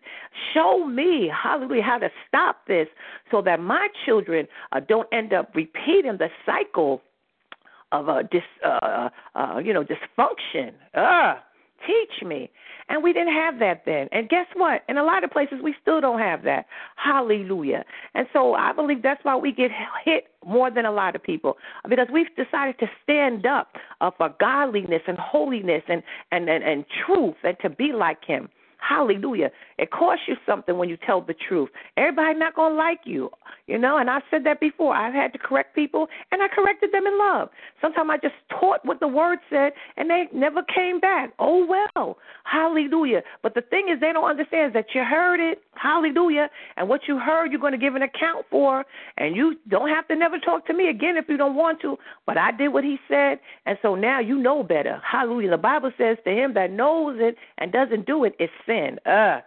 Show 0.54 0.86
me, 0.86 1.32
hallelujah, 1.32 1.84
how 1.84 1.98
to 2.00 2.10
stop 2.28 2.68
this 2.68 2.88
so 3.32 3.42
that 3.42 3.60
my 3.60 3.88
children 4.06 4.48
uh, 4.72 4.80
don't 4.80 5.08
end 5.12 5.34
up 5.34 5.52
repeating 5.56 6.18
the 6.18 6.30
cycle 6.46 7.02
of 7.92 8.10
a 8.10 8.24
dis, 8.24 8.42
uh, 8.66 9.10
uh, 9.36 9.58
you 9.64 9.74
know, 9.74 9.84
dysfunction. 9.84 10.74
Uh, 10.94 11.36
teach 11.86 12.26
me. 12.26 12.50
And 12.90 13.04
we 13.04 13.12
didn't 13.12 13.34
have 13.34 13.60
that 13.60 13.84
then. 13.86 14.08
And 14.12 14.30
guess 14.30 14.46
what? 14.56 14.84
In 14.88 14.98
a 14.98 15.04
lot 15.04 15.24
of 15.24 15.32
places, 15.32 15.58
we 15.62 15.76
still 15.82 16.00
don't 16.00 16.20
have 16.20 16.44
that. 16.44 16.66
Hallelujah. 16.96 17.84
And 18.14 18.28
so 18.32 18.54
I 18.54 18.72
believe 18.72 19.04
that's 19.04 19.24
why 19.24 19.36
we 19.36 19.52
get 19.52 19.72
hit 20.06 20.28
more 20.46 20.72
than 20.72 20.86
a 20.86 20.92
lot 20.92 21.16
of 21.16 21.22
people 21.22 21.58
because 21.90 22.08
we've 22.12 22.34
decided 22.38 22.80
to 22.80 22.88
stand 23.04 23.46
up 23.46 23.76
for 24.18 24.34
godliness 24.40 25.02
and 25.08 25.18
holiness 25.18 25.84
and, 25.90 26.02
and, 26.32 26.50
and, 26.50 26.64
and 26.64 26.86
truth 27.06 27.36
and 27.44 27.58
to 27.62 27.70
be 27.70 27.92
like 27.94 28.24
Him. 28.26 28.48
Hallelujah. 28.88 29.52
It 29.78 29.92
costs 29.92 30.24
you 30.28 30.36
something 30.46 30.78
when 30.78 30.88
you 30.88 30.98
tell 31.06 31.22
the 31.22 31.34
truth. 31.34 31.70
Everybody 31.98 32.40
not 32.40 32.56
going 32.56 32.74
to 32.74 32.78
like 32.78 33.02
you, 33.04 33.30
you 33.68 33.78
know, 33.78 33.98
and 33.98 34.10
I've 34.10 34.24
said 34.32 34.46
that 34.46 34.60
before. 34.62 34.96
I've 34.96 35.14
had 35.14 35.34
to 35.34 35.40
correct 35.40 35.76
people, 35.76 36.08
and 36.32 36.42
I 36.42 36.48
corrected 36.48 36.92
them 36.94 37.06
in 37.06 37.18
love. 37.20 37.50
Sometimes 37.82 38.10
I 38.12 38.18
just 38.18 38.36
taught 38.50 38.86
what 38.86 39.02
the 39.02 39.08
word 39.08 39.40
said, 39.50 39.74
and 39.98 40.10
they 40.10 40.28
never 40.34 40.62
came 40.64 41.00
back. 41.02 41.34
Oh, 41.38 41.66
well. 41.66 42.18
Hallelujah. 42.46 43.24
But 43.44 43.56
the 43.56 43.62
thing 43.62 43.90
is, 43.94 44.00
they 44.00 44.14
don't 44.14 44.30
understand 44.30 44.74
that 44.74 44.86
you 44.96 45.04
heard 45.04 45.42
it. 45.42 45.62
Hallelujah. 45.76 46.50
And 46.78 46.88
what 46.88 47.02
you 47.08 47.20
heard, 47.20 47.52
you're 47.52 47.60
going 47.60 47.74
to 47.74 47.78
give 47.78 47.96
an 47.96 48.04
account 48.04 48.46
for, 48.50 48.86
and 49.18 49.36
you 49.36 49.58
don't 49.68 49.90
have 49.90 50.08
to 50.08 50.16
never 50.16 50.40
talk 50.40 50.66
to 50.68 50.74
me 50.74 50.90
again 50.90 51.18
if 51.18 51.26
you 51.28 51.36
don't 51.36 51.56
want 51.56 51.82
to. 51.82 51.98
But 52.26 52.38
I 52.38 52.52
did 52.52 52.70
what 52.70 52.86
he 52.86 52.98
said, 53.10 53.40
and 53.66 53.78
so 53.82 53.96
now 53.96 54.22
you 54.22 54.38
know 54.38 54.64
better. 54.64 55.02
Hallelujah. 55.04 55.52
The 55.52 55.58
Bible 55.58 55.92
says 55.98 56.18
to 56.24 56.32
him 56.32 56.54
that 56.54 56.72
knows 56.72 57.18
it 57.20 57.36
and 57.58 57.72
doesn't 57.72 58.06
do 58.06 58.24
it 58.24 58.34
is 58.40 58.50
sin. 58.66 58.77
Uh, 59.06 59.42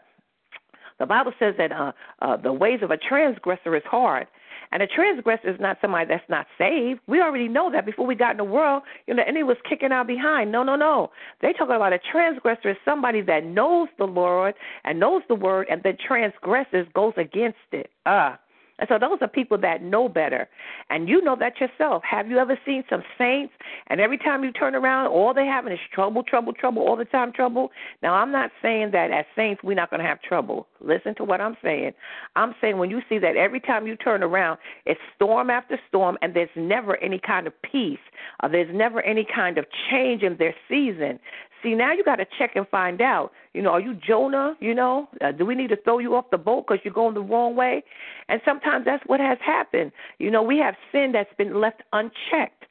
the 0.99 1.07
Bible 1.07 1.33
says 1.39 1.55
that 1.59 1.73
uh, 1.73 1.93
uh, 2.21 2.37
the 2.37 2.53
ways 2.53 2.81
of 2.83 2.91
a 2.91 2.97
transgressor 2.97 3.75
is 3.75 3.83
hard. 3.87 4.27
And 4.73 4.83
a 4.83 4.87
transgressor 4.87 5.49
is 5.49 5.59
not 5.59 5.79
somebody 5.81 6.07
that's 6.07 6.29
not 6.29 6.47
saved. 6.57 7.01
We 7.09 7.21
already 7.21 7.49
know 7.49 7.73
that 7.73 7.85
before 7.85 8.07
we 8.07 8.15
got 8.15 8.33
in 8.33 8.37
the 8.37 8.45
world, 8.45 8.85
you 9.09 9.15
know, 9.15 9.25
and 9.27 9.37
he 9.37 9.43
was 9.43 9.57
kicking 9.69 9.91
out 9.91 10.07
behind. 10.07 10.53
No, 10.53 10.63
no, 10.63 10.77
no. 10.77 11.11
They 11.43 11.53
talk 11.53 11.71
about 11.71 11.93
a 11.93 11.99
transgressor 11.99 12.71
is 12.71 12.77
somebody 12.85 13.21
that 13.23 13.45
knows 13.45 13.89
the 13.99 14.05
Lord 14.05 14.55
and 14.85 15.01
knows 15.01 15.23
the 15.29 15.35
word 15.35 15.67
and 15.69 15.83
then 15.83 15.97
transgresses, 16.07 16.87
goes 16.95 17.15
against 17.17 17.59
it. 17.73 17.91
Ah. 18.07 18.35
Uh, 18.35 18.37
and 18.81 18.89
so 18.89 18.99
those 18.99 19.19
are 19.21 19.29
people 19.29 19.59
that 19.59 19.83
know 19.83 20.09
better. 20.09 20.49
And 20.89 21.09
you 21.09 21.23
know 21.23 21.37
that 21.39 21.61
yourself. 21.61 22.03
Have 22.11 22.29
you 22.29 22.39
ever 22.39 22.59
seen 22.65 22.83
some 22.89 23.03
saints 23.19 23.53
and 23.89 24.01
every 24.01 24.17
time 24.17 24.43
you 24.43 24.53
turn 24.53 24.75
around, 24.75 25.09
all 25.09 25.35
they 25.35 25.47
having 25.47 25.73
is 25.73 25.79
trouble, 25.93 26.23
trouble, 26.23 26.55
trouble, 26.55 26.83
all 26.83 26.97
the 26.97 27.05
time 27.05 27.31
trouble? 27.33 27.71
Now, 28.03 28.15
I'm 28.15 28.33
not 28.33 28.51
saying 28.63 28.91
that 28.93 29.11
as 29.11 29.27
saints 29.37 29.63
we're 29.63 29.75
not 29.75 29.91
going 29.91 30.01
to 30.01 30.07
have 30.07 30.23
trouble. 30.23 30.67
Listen 30.81 31.15
to 31.17 31.25
what 31.25 31.43
I'm 31.43 31.57
saying. 31.63 31.93
I'm 32.37 32.55
saying 32.61 32.79
when 32.79 32.91
you 32.91 33.01
see 33.09 33.19
that 33.19 33.37
every 33.37 33.61
time 33.61 33.87
you 33.87 33.97
turn 33.97 34.23
around, 34.23 34.59
it's 34.87 35.01
storm 35.15 35.51
after 35.51 35.79
storm 35.89 36.17
and 36.23 36.35
there's 36.35 36.49
never 36.57 36.97
any 37.03 37.21
kind 37.25 37.47
of 37.47 37.53
peace, 37.63 37.99
uh, 38.43 38.49
there's 38.49 38.75
never 38.75 39.03
any 39.03 39.27
kind 39.33 39.59
of 39.59 39.67
change 39.91 40.23
in 40.23 40.39
their 40.39 40.55
season. 40.69 41.21
See, 41.63 41.75
now 41.75 41.93
you 41.93 42.05
got 42.05 42.17
to 42.17 42.27
check 42.39 42.53
and 42.57 42.67
find 42.69 43.01
out. 43.01 43.33
You 43.53 43.63
know, 43.63 43.71
are 43.71 43.81
you 43.81 43.95
Jonah? 43.95 44.55
You 44.61 44.75
know, 44.75 45.09
uh, 45.21 45.33
do 45.33 45.45
we 45.45 45.55
need 45.55 45.69
to 45.69 45.77
throw 45.77 45.99
you 45.99 46.15
off 46.15 46.31
the 46.31 46.39
boat 46.39 46.67
because 46.67 46.81
you're 46.85 46.95
going 46.95 47.15
the 47.15 47.21
wrong 47.21 47.55
way? 47.57 47.83
And 48.29 48.41
sometimes 48.45 48.85
that's 48.85 49.03
what 49.07 49.21
has 49.21 49.39
happened. 49.45 49.93
You 50.19 50.31
know, 50.31 50.43
we 50.43 50.59
have 50.59 50.75
sin 50.93 51.13
that's 51.13 51.33
been 51.37 51.61
left 51.61 51.83
unchecked. 51.93 52.65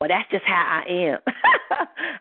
Well, 0.00 0.08
that's 0.08 0.30
just 0.30 0.44
how 0.44 0.82
I 0.86 0.90
am. 0.90 1.18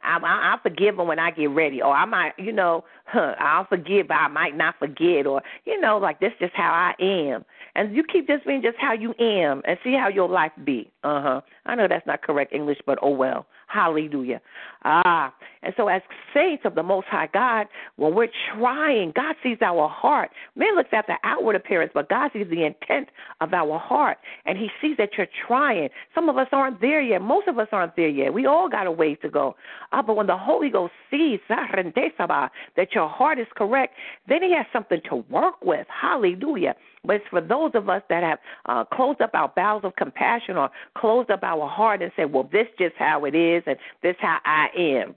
I, 0.03 0.17
I, 0.17 0.51
I'll 0.51 0.59
forgive 0.61 0.97
them 0.97 1.07
when 1.07 1.19
I 1.19 1.29
get 1.29 1.51
ready, 1.51 1.79
or 1.79 1.93
I 1.93 2.05
might, 2.05 2.33
you 2.39 2.51
know, 2.51 2.83
huh, 3.05 3.35
I'll 3.39 3.65
forgive, 3.65 4.07
but 4.07 4.15
I 4.15 4.27
might 4.27 4.57
not 4.57 4.75
forget, 4.79 5.27
or 5.27 5.43
you 5.65 5.79
know, 5.79 5.99
like 5.99 6.19
this 6.19 6.31
just 6.39 6.53
how 6.55 6.71
I 6.71 7.01
am. 7.01 7.45
And 7.75 7.95
you 7.95 8.03
keep 8.03 8.25
this 8.25 8.41
being 8.47 8.63
just 8.63 8.77
how 8.79 8.93
you 8.93 9.13
am, 9.19 9.61
and 9.65 9.77
see 9.83 9.93
how 9.93 10.07
your 10.07 10.27
life 10.27 10.53
be. 10.63 10.89
Uh 11.03 11.21
huh. 11.21 11.41
I 11.67 11.75
know 11.75 11.87
that's 11.87 12.07
not 12.07 12.23
correct 12.23 12.51
English, 12.51 12.79
but 12.85 12.97
oh 13.03 13.11
well. 13.11 13.45
Hallelujah. 13.67 14.39
Ah, 14.85 15.33
and 15.61 15.73
so 15.75 15.89
as 15.89 16.01
saints 16.33 16.63
of 16.65 16.75
the 16.75 16.83
Most 16.83 17.07
High 17.07 17.27
God, 17.33 17.67
when 17.97 18.15
we're 18.15 18.29
trying, 18.55 19.11
God 19.13 19.35
sees 19.43 19.57
our 19.61 19.89
heart. 19.89 20.29
Man 20.55 20.75
looks 20.75 20.91
at 20.93 21.05
the 21.07 21.15
outward 21.25 21.57
appearance, 21.57 21.91
but 21.93 22.07
God 22.07 22.31
sees 22.33 22.47
the 22.49 22.63
intent 22.63 23.09
of 23.41 23.53
our 23.53 23.77
heart, 23.77 24.19
and 24.45 24.57
He 24.57 24.69
sees 24.81 24.95
that 24.97 25.09
you're 25.17 25.27
trying. 25.47 25.89
Some 26.15 26.29
of 26.29 26.37
us 26.37 26.47
aren't 26.53 26.79
there 26.79 27.01
yet. 27.01 27.21
Most 27.21 27.49
of 27.49 27.59
us 27.59 27.67
aren't 27.73 27.97
there 27.97 28.07
yet. 28.07 28.33
We 28.33 28.45
all 28.45 28.69
got 28.69 28.87
a 28.87 28.91
ways 28.91 29.17
to 29.21 29.29
go. 29.29 29.57
Ah, 29.91 30.01
but 30.01 30.15
when 30.15 30.27
the 30.27 30.37
Holy 30.37 30.69
Ghost 30.69 30.93
sees 31.11 31.41
that 31.49 32.87
your 32.93 33.09
heart 33.09 33.37
is 33.37 33.47
correct, 33.57 33.95
then 34.29 34.41
He 34.43 34.53
has 34.55 34.65
something 34.71 35.01
to 35.09 35.17
work 35.29 35.55
with. 35.61 35.87
Hallelujah. 35.89 36.75
But 37.03 37.17
it's 37.17 37.25
for 37.29 37.41
those 37.41 37.71
of 37.73 37.89
us 37.89 38.01
that 38.09 38.23
have 38.23 38.39
uh, 38.65 38.83
closed 38.83 39.21
up 39.21 39.31
our 39.33 39.51
bowels 39.55 39.83
of 39.85 39.95
compassion 39.95 40.57
or 40.57 40.69
closed 40.97 41.31
up 41.31 41.43
our 41.43 41.67
heart 41.67 42.01
and 42.01 42.11
said, 42.15 42.33
well, 42.33 42.49
this 42.51 42.67
just 42.77 42.95
how 42.97 43.25
it 43.25 43.35
is 43.35 43.63
and 43.65 43.77
this 44.03 44.15
how 44.19 44.39
I 44.45 44.67
am. 44.77 45.15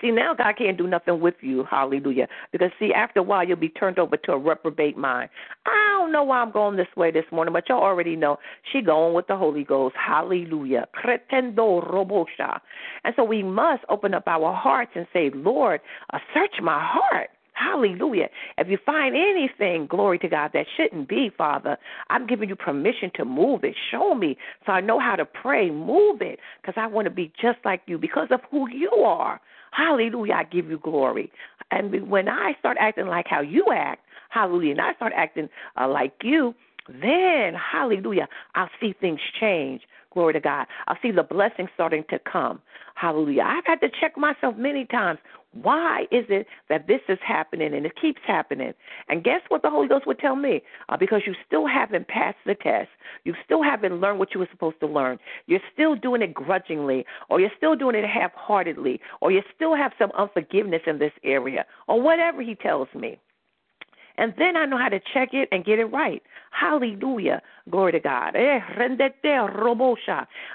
See, 0.00 0.10
now 0.10 0.34
God 0.34 0.56
can't 0.58 0.76
do 0.76 0.86
nothing 0.86 1.20
with 1.20 1.36
you. 1.40 1.64
Hallelujah. 1.70 2.28
Because, 2.52 2.70
see, 2.78 2.92
after 2.92 3.20
a 3.20 3.22
while, 3.22 3.46
you'll 3.46 3.56
be 3.56 3.70
turned 3.70 3.98
over 3.98 4.16
to 4.18 4.32
a 4.32 4.38
reprobate 4.38 4.98
mind. 4.98 5.30
I 5.66 5.88
don't 5.92 6.12
know 6.12 6.24
why 6.24 6.40
I'm 6.40 6.50
going 6.50 6.76
this 6.76 6.88
way 6.96 7.10
this 7.10 7.24
morning, 7.32 7.54
but 7.54 7.68
y'all 7.68 7.82
already 7.82 8.14
know 8.14 8.38
she 8.70 8.82
going 8.82 9.14
with 9.14 9.28
the 9.28 9.36
Holy 9.36 9.64
Ghost. 9.64 9.94
Hallelujah. 9.96 10.86
And 13.04 13.14
so 13.16 13.24
we 13.24 13.42
must 13.42 13.84
open 13.88 14.12
up 14.14 14.24
our 14.26 14.52
hearts 14.52 14.90
and 14.94 15.06
say, 15.12 15.30
Lord, 15.34 15.80
uh, 16.12 16.18
search 16.34 16.60
my 16.60 16.78
heart. 16.84 17.30
Hallelujah. 17.54 18.28
If 18.58 18.68
you 18.68 18.78
find 18.84 19.14
anything, 19.16 19.86
glory 19.86 20.18
to 20.18 20.28
God, 20.28 20.50
that 20.54 20.66
shouldn't 20.76 21.08
be, 21.08 21.30
Father, 21.36 21.78
I'm 22.10 22.26
giving 22.26 22.48
you 22.48 22.56
permission 22.56 23.10
to 23.14 23.24
move 23.24 23.62
it. 23.62 23.74
Show 23.90 24.14
me 24.14 24.36
so 24.66 24.72
I 24.72 24.80
know 24.80 24.98
how 24.98 25.16
to 25.16 25.24
pray. 25.24 25.70
Move 25.70 26.20
it 26.20 26.40
because 26.60 26.74
I 26.76 26.86
want 26.88 27.06
to 27.06 27.10
be 27.10 27.32
just 27.40 27.58
like 27.64 27.82
you 27.86 27.96
because 27.96 28.28
of 28.30 28.40
who 28.50 28.68
you 28.70 28.90
are. 28.90 29.40
Hallelujah. 29.70 30.34
I 30.34 30.44
give 30.44 30.68
you 30.68 30.78
glory. 30.78 31.30
And 31.70 32.08
when 32.10 32.28
I 32.28 32.52
start 32.58 32.76
acting 32.80 33.06
like 33.06 33.26
how 33.28 33.40
you 33.40 33.66
act, 33.72 34.02
hallelujah, 34.30 34.72
and 34.72 34.80
I 34.80 34.94
start 34.94 35.12
acting 35.16 35.48
uh, 35.80 35.88
like 35.88 36.14
you, 36.22 36.54
then, 36.88 37.54
hallelujah, 37.54 38.28
I'll 38.54 38.68
see 38.80 38.94
things 39.00 39.20
change. 39.40 39.82
Glory 40.14 40.32
to 40.32 40.40
God. 40.40 40.66
I'll 40.86 40.96
see 41.02 41.10
the 41.10 41.24
blessings 41.24 41.68
starting 41.74 42.04
to 42.08 42.20
come. 42.20 42.62
Hallelujah. 42.94 43.42
I've 43.42 43.66
had 43.66 43.80
to 43.80 43.88
check 44.00 44.16
myself 44.16 44.56
many 44.56 44.84
times. 44.86 45.18
Why 45.60 46.02
is 46.12 46.24
it 46.28 46.46
that 46.68 46.86
this 46.86 47.00
is 47.08 47.18
happening 47.26 47.74
and 47.74 47.84
it 47.84 47.92
keeps 48.00 48.20
happening? 48.24 48.74
And 49.08 49.24
guess 49.24 49.40
what 49.48 49.62
the 49.62 49.70
Holy 49.70 49.88
Ghost 49.88 50.06
would 50.06 50.20
tell 50.20 50.36
me? 50.36 50.62
Uh, 50.88 50.96
because 50.96 51.22
you 51.26 51.34
still 51.46 51.66
haven't 51.66 52.06
passed 52.06 52.38
the 52.46 52.54
test. 52.54 52.88
You 53.24 53.34
still 53.44 53.62
haven't 53.62 54.00
learned 54.00 54.20
what 54.20 54.34
you 54.34 54.40
were 54.40 54.48
supposed 54.50 54.78
to 54.80 54.86
learn. 54.86 55.18
You're 55.46 55.60
still 55.72 55.96
doing 55.96 56.22
it 56.22 56.32
grudgingly, 56.32 57.04
or 57.28 57.40
you're 57.40 57.50
still 57.56 57.74
doing 57.74 57.96
it 57.96 58.04
half 58.04 58.32
heartedly, 58.34 59.00
or 59.20 59.32
you 59.32 59.42
still 59.54 59.74
have 59.74 59.92
some 59.98 60.12
unforgiveness 60.16 60.82
in 60.86 60.98
this 60.98 61.12
area, 61.24 61.66
or 61.88 62.00
whatever 62.00 62.40
He 62.40 62.54
tells 62.54 62.88
me. 62.94 63.18
And 64.16 64.32
then 64.38 64.56
I 64.56 64.64
know 64.64 64.78
how 64.78 64.88
to 64.88 65.00
check 65.12 65.30
it 65.32 65.48
and 65.50 65.64
get 65.64 65.78
it 65.78 65.86
right. 65.86 66.22
Hallelujah. 66.54 67.42
Glory 67.68 67.92
to 67.92 68.00
God. 68.00 68.36
Eh, 68.36 68.60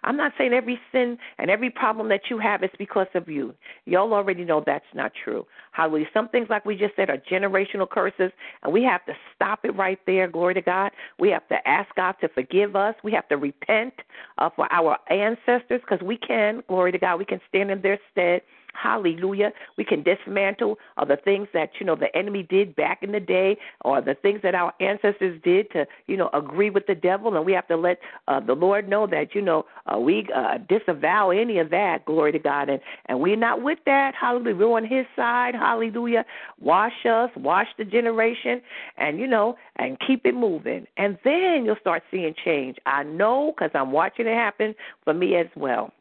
I'm 0.04 0.16
not 0.16 0.32
saying 0.38 0.54
every 0.54 0.80
sin 0.94 1.18
and 1.38 1.50
every 1.50 1.70
problem 1.70 2.08
that 2.08 2.22
you 2.30 2.40
have 2.40 2.64
is 2.64 2.70
because 2.80 3.08
of 3.16 3.28
you. 3.28 3.54
Y'all 3.86 4.14
already 4.14 4.46
know 4.46 4.64
that's 4.66 4.86
not 4.96 5.12
true. 5.26 5.46
Hallelujah. 5.74 6.06
Some 6.14 6.30
things, 6.30 6.48
like 6.50 6.66
we 6.66 6.78
just 6.78 6.96
said, 6.96 7.10
are 7.10 7.18
generational 7.18 7.90
curses, 7.90 8.32
and 8.64 8.72
we 8.72 8.82
have 8.84 9.06
to 9.08 9.14
stop 9.36 9.66
it 9.66 9.76
right 9.76 10.00
there. 10.08 10.30
Glory 10.30 10.54
to 10.54 10.62
God. 10.62 10.92
We 11.20 11.32
have 11.32 11.48
to 11.50 11.68
ask 11.68 11.94
God 11.96 12.16
to 12.22 12.30
forgive 12.30 12.78
us. 12.78 12.96
We 13.04 13.12
have 13.12 13.28
to 13.28 13.36
repent 13.36 13.94
uh, 14.38 14.50
for 14.56 14.72
our 14.72 14.98
ancestors 15.12 15.82
because 15.82 16.02
we 16.02 16.18
can. 16.18 16.64
Glory 16.70 16.94
to 16.94 16.98
God. 16.98 17.20
We 17.20 17.26
can 17.26 17.42
stand 17.50 17.72
in 17.72 17.82
their 17.82 18.00
stead. 18.12 18.42
Hallelujah. 18.74 19.52
We 19.78 19.84
can 19.84 20.04
dismantle 20.04 20.78
uh, 20.98 21.06
the 21.06 21.18
things 21.18 21.48
that, 21.54 21.72
you 21.80 21.86
know, 21.86 21.96
the 21.96 22.16
enemy 22.16 22.44
did 22.44 22.76
back 22.76 23.04
in 23.04 23.12
the 23.12 23.20
day 23.20 23.58
or 23.82 24.02
the 24.02 24.16
things 24.16 24.40
that 24.44 24.56
our 24.56 24.74
ancestors 24.80 25.40
did 25.44 25.72
to, 25.72 25.86
you 26.08 26.16
know, 26.16 26.30
agree 26.34 26.70
with 26.70 26.86
the 26.88 26.96
devil. 26.96 27.36
And 27.36 27.46
we 27.46 27.54
have 27.54 27.68
to 27.68 27.76
let 27.76 28.00
uh, 28.28 28.40
the 28.40 28.54
Lord 28.54 28.88
know 28.88 29.08
that, 29.08 29.36
you 29.36 29.42
know, 29.42 29.66
uh, 29.92 29.98
we 30.00 30.28
uh, 30.36 30.60
disavow 30.70 31.32
any 31.32 31.60
of 31.60 31.70
that. 31.72 32.06
Glory 32.06 32.32
to 32.32 32.40
God. 32.40 32.70
And, 32.70 32.80
and 33.08 33.20
we're 33.20 33.36
not 33.36 33.62
with 33.62 33.80
that. 33.86 34.14
Hallelujah. 34.20 34.56
We're 34.56 34.78
on 34.78 34.86
his 34.86 35.06
side. 35.16 35.56
Hallelujah. 35.56 36.26
Wash 36.60 37.06
us, 37.06 37.30
wash 37.36 37.68
the 37.78 37.86
generation, 37.86 38.62
and, 38.98 39.20
you 39.20 39.28
know, 39.28 39.58
and 39.78 39.98
keep 40.06 40.26
it 40.26 40.36
moving. 40.36 40.86
And 40.98 41.18
then 41.24 41.64
you'll 41.66 41.76
start 41.82 42.04
seeing 42.12 42.34
change. 42.46 42.78
I 42.86 43.04
know 43.04 43.54
because 43.56 43.72
I'm 43.74 43.92
watching 43.92 44.28
it 44.28 44.36
happen 44.36 44.76
for 45.04 45.14
me 45.14 45.36
as 45.36 45.48
well. 45.56 45.92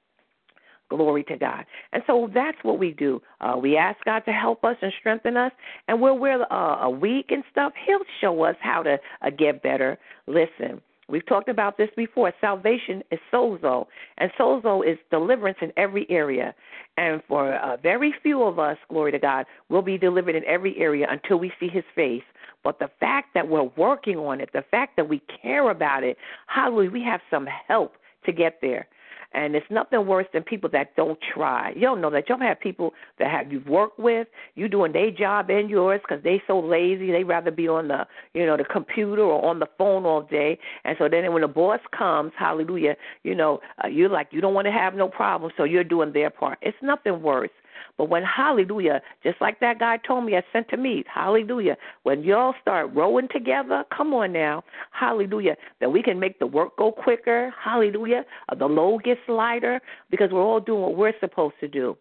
Glory 0.91 1.23
to 1.25 1.37
God. 1.37 1.67
And 1.93 2.03
so 2.07 2.31
that's 2.33 2.57
what 2.63 2.79
we 2.79 2.93
do. 2.93 3.21
Uh, 3.41 3.57
we 3.61 3.77
ask 3.77 4.03
God 4.05 4.21
to 4.21 4.33
help 4.33 4.65
us 4.65 4.77
and 4.81 4.93
strengthen 4.99 5.37
us. 5.37 5.53
And 5.87 6.01
where 6.01 6.15
we're 6.15 6.51
uh, 6.51 6.89
weak 6.89 7.27
and 7.31 7.45
stuff, 7.51 7.75
He'll 7.87 7.99
show 8.21 8.43
us 8.45 8.57
how 8.61 8.83
to 8.83 8.99
uh, 9.21 9.31
get 9.31 9.63
better. 9.63 9.99
Listen, 10.27 10.81
we've 11.09 11.27
talked 11.27 11.51
about 11.51 11.77
this 11.77 11.91
before. 11.95 12.33
Salvation 12.41 13.03
is 13.11 13.19
sozo, 13.31 13.87
and 14.17 14.31
sozo 14.41 14.81
is 14.91 14.99
deliverance 15.11 15.59
in 15.61 15.73
every 15.77 16.07
area. 16.09 16.55
And 16.97 17.23
for 17.29 17.55
uh, 17.55 17.77
very 17.77 18.15
few 18.23 18.43
of 18.43 18.59
us, 18.59 18.79
glory 18.89 19.13
to 19.13 19.19
God, 19.19 19.45
we'll 19.69 19.83
be 19.83 19.99
delivered 19.99 20.37
in 20.37 20.45
every 20.47 20.75
area 20.79 21.07
until 21.11 21.39
we 21.39 21.53
see 21.61 21.69
His 21.69 21.85
face. 21.95 22.25
But 22.65 22.79
the 22.79 22.91
fact 22.99 23.35
that 23.35 23.47
we're 23.47 23.71
working 23.77 24.17
on 24.17 24.41
it, 24.41 24.51
the 24.55 24.65
fact 24.71 24.97
that 24.97 25.09
we 25.09 25.23
care 25.43 25.71
about 25.71 26.03
it, 26.03 26.17
hallelujah, 26.47 26.91
we 26.91 27.03
have 27.03 27.21
some 27.31 27.47
help 27.47 27.97
to 28.25 28.33
get 28.33 28.59
there. 28.63 28.89
And 29.33 29.55
it's 29.55 29.67
nothing 29.71 30.07
worse 30.07 30.27
than 30.33 30.43
people 30.43 30.71
that 30.73 30.97
don't 30.97 31.19
try. 31.35 31.73
You 31.75 31.83
don't 31.83 32.01
know 32.01 32.11
that. 32.11 32.29
Y'all 32.29 32.41
have 32.41 32.61
people 32.61 32.95
that 33.19 33.31
have 33.31 33.53
you've 33.53 33.67
worked 33.67 33.99
with, 33.99 34.27
you 34.55 34.69
doing 34.69 34.93
their 34.93 35.11
job 35.11 35.51
and 35.51 35.69
yours 35.69 36.01
because 36.03 36.25
they 36.25 36.43
so 36.47 36.59
lazy. 36.59 37.13
They 37.13 37.25
rather 37.25 37.51
be 37.51 37.69
on 37.69 37.89
the 37.89 38.07
you 38.33 38.47
know 38.47 38.57
the 38.57 38.65
computer 38.65 39.23
or 39.23 39.45
on 39.45 39.59
the 39.59 39.67
phone 39.77 40.07
all 40.07 40.23
day. 40.23 40.59
And 40.85 40.97
so 40.99 41.09
then 41.09 41.31
when 41.33 41.43
the 41.43 41.49
boss 41.49 41.81
comes, 41.97 42.33
hallelujah, 42.39 42.97
you 43.23 43.35
know 43.35 43.61
uh, 43.85 43.89
you're 43.89 44.09
like 44.09 44.29
you 44.31 44.41
don't 44.41 44.55
want 44.55 44.67
to 44.67 44.73
have 44.73 44.95
no 44.95 45.09
problem, 45.09 45.53
so 45.57 45.65
you're 45.65 45.85
doing 45.85 46.13
their 46.13 46.31
part. 46.31 46.59
It's 46.63 46.79
nothing 46.83 47.23
worse 47.23 47.51
but 47.97 48.09
when 48.09 48.23
hallelujah, 48.23 49.01
just 49.23 49.41
like 49.41 49.61
that 49.61 49.79
guy 49.79 49.99
told 49.99 50.25
me, 50.25 50.37
I 50.37 50.43
sent 50.53 50.69
to 50.71 50.77
meet, 50.77 51.07
hallelujah, 51.13 51.77
when 52.03 52.23
y'all 52.23 52.55
start 52.61 52.91
rowing 52.95 53.29
together, 53.33 53.85
come 53.97 54.13
on 54.15 54.33
now, 54.33 54.65
hallelujah, 54.93 55.57
that 55.81 55.91
we 55.91 56.03
can 56.03 56.19
make 56.19 56.39
the 56.39 56.47
work 56.47 56.77
go 56.77 56.93
quicker, 56.93 57.53
hallelujah, 57.63 58.25
the 58.59 58.67
load 58.67 59.05
gets 59.05 59.21
lighter 59.29 59.81
because 60.11 60.31
we're 60.33 60.43
all 60.43 60.61
doing 60.61 60.83
what 60.83 60.97
we're 60.97 61.13
supposed 61.21 61.55
to 61.61 61.69
do. 61.69 61.97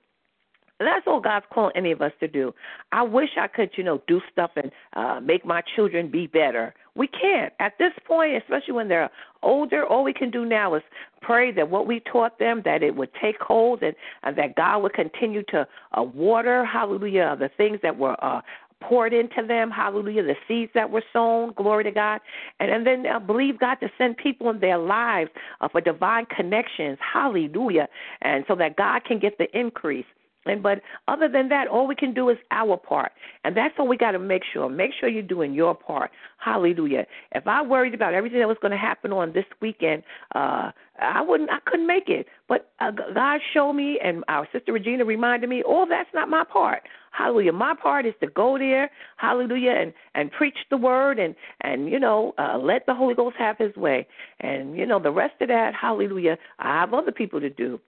That's 0.80 1.08
all 1.08 1.20
God's 1.20 1.46
calling 1.52 1.72
any 1.76 1.92
of 1.92 2.02
us 2.02 2.12
to 2.20 2.28
do. 2.28 2.54
I 2.92 3.02
wish 3.02 3.30
I 3.40 3.48
could, 3.48 3.72
you 3.76 3.84
know, 3.84 4.02
do 4.08 4.22
stuff 4.32 4.52
and 4.56 4.72
uh, 4.94 5.20
make 5.20 5.46
my 5.46 5.62
children 5.76 6.12
be 6.12 6.28
better. 6.28 6.74
We 6.96 7.08
can't. 7.08 7.54
At 7.60 7.74
this 7.80 7.94
point, 8.06 8.36
especially 8.36 8.74
when 8.74 8.88
they're 8.88 9.10
older, 9.42 9.86
all 9.86 10.04
we 10.04 10.14
can 10.14 10.30
do 10.30 10.46
now 10.46 10.76
is 10.76 10.84
pray 11.22 11.52
that 11.52 11.70
what 11.70 11.88
we 11.88 12.00
taught 12.12 12.38
them, 12.40 12.62
that 12.66 12.84
it 12.84 12.96
would 12.96 13.10
take 13.20 13.40
hold 13.40 13.82
and, 13.82 13.96
and 14.24 14.38
that 14.38 14.56
God 14.56 14.84
would 14.84 14.94
continue 14.94 15.44
to 15.50 15.68
uh, 15.98 16.04
water, 16.04 16.64
hallelujah, 16.66 17.36
the 17.40 17.50
things 17.58 17.80
that 17.82 17.98
were 17.98 18.24
uh, 18.24 18.42
poured 18.82 19.14
into 19.14 19.46
them, 19.48 19.72
hallelujah, 19.72 20.24
the 20.24 20.36
seeds 20.48 20.72
that 20.76 20.90
were 20.90 21.04
sown, 21.12 21.54
glory 21.54 21.84
to 21.84 21.92
God. 21.92 22.22
And, 22.60 22.70
and 22.70 22.86
then 22.86 23.06
uh, 23.08 23.20
believe 23.20 23.60
God 23.60 23.76
to 23.76 23.90
send 23.98 24.18
people 24.18 24.50
in 24.52 24.60
their 24.60 24.78
lives 24.78 25.32
uh, 25.62 25.68
for 25.68 25.82
divine 25.82 26.28
connections, 26.28 26.98
hallelujah, 27.02 27.88
and 28.22 28.44
so 28.48 28.56
that 28.56 28.76
God 28.76 29.04
can 29.06 29.20
get 29.20 29.38
the 29.40 29.48
increase. 29.58 30.06
And 30.50 30.64
but 30.64 30.82
other 31.08 31.28
than 31.28 31.50
that, 31.50 31.68
all 31.68 31.88
we 31.88 31.96
can 31.96 32.14
do 32.14 32.30
is 32.30 32.38
our 32.52 32.78
part, 32.78 33.12
and 33.44 33.56
that's 33.56 33.74
all 33.78 33.88
we 33.88 33.98
got 33.98 34.12
to 34.12 34.20
make 34.20 34.44
sure. 34.52 34.70
Make 34.70 34.92
sure 35.00 35.10
you're 35.10 35.24
doing 35.24 35.54
your 35.54 35.76
part. 35.76 36.12
Hallelujah. 36.38 37.06
If 37.34 37.48
I 37.48 37.62
worried 37.62 37.94
about 37.94 38.14
everything 38.14 38.40
that 38.40 38.48
was 38.48 38.58
going 38.62 38.72
to 38.72 38.78
happen 38.78 39.12
on 39.12 39.34
this 39.34 39.46
weekend, 39.62 40.04
uh, 40.36 40.72
I 41.00 41.22
wouldn't. 41.22 41.50
I 41.50 41.60
couldn't 41.66 41.88
make 41.88 42.10
it. 42.10 42.28
But 42.48 42.70
uh, 42.80 42.92
God 42.92 43.40
showed 43.54 43.74
me, 43.74 44.00
and 44.04 44.24
our 44.28 44.48
sister 44.52 44.74
Regina 44.74 45.06
reminded 45.06 45.50
me, 45.50 45.64
oh, 45.66 45.86
that's 45.88 46.10
not 46.14 46.30
my 46.30 46.44
part. 46.44 46.84
Hallelujah. 47.12 47.54
My 47.54 47.74
part 47.82 48.06
is 48.06 48.14
to 48.22 48.28
go 48.28 48.58
there, 48.58 48.92
hallelujah, 49.18 49.72
and 49.72 49.94
and 50.14 50.32
preach 50.32 50.58
the 50.70 50.78
word, 50.78 51.18
and 51.20 51.36
and 51.62 51.90
you 51.90 52.00
know, 52.00 52.34
uh, 52.38 52.58
let 52.58 52.86
the 52.86 52.94
Holy 52.94 53.16
Ghost 53.16 53.36
have 53.40 53.58
His 53.58 53.76
way, 53.76 54.08
and 54.40 54.78
you 54.78 54.86
know, 54.86 55.00
the 55.00 55.12
rest 55.12 55.34
of 55.42 55.48
that, 55.48 55.74
hallelujah. 55.74 56.38
I 56.60 56.80
have 56.80 56.94
other 56.94 57.12
people 57.12 57.40
to 57.40 57.50
do 57.50 57.80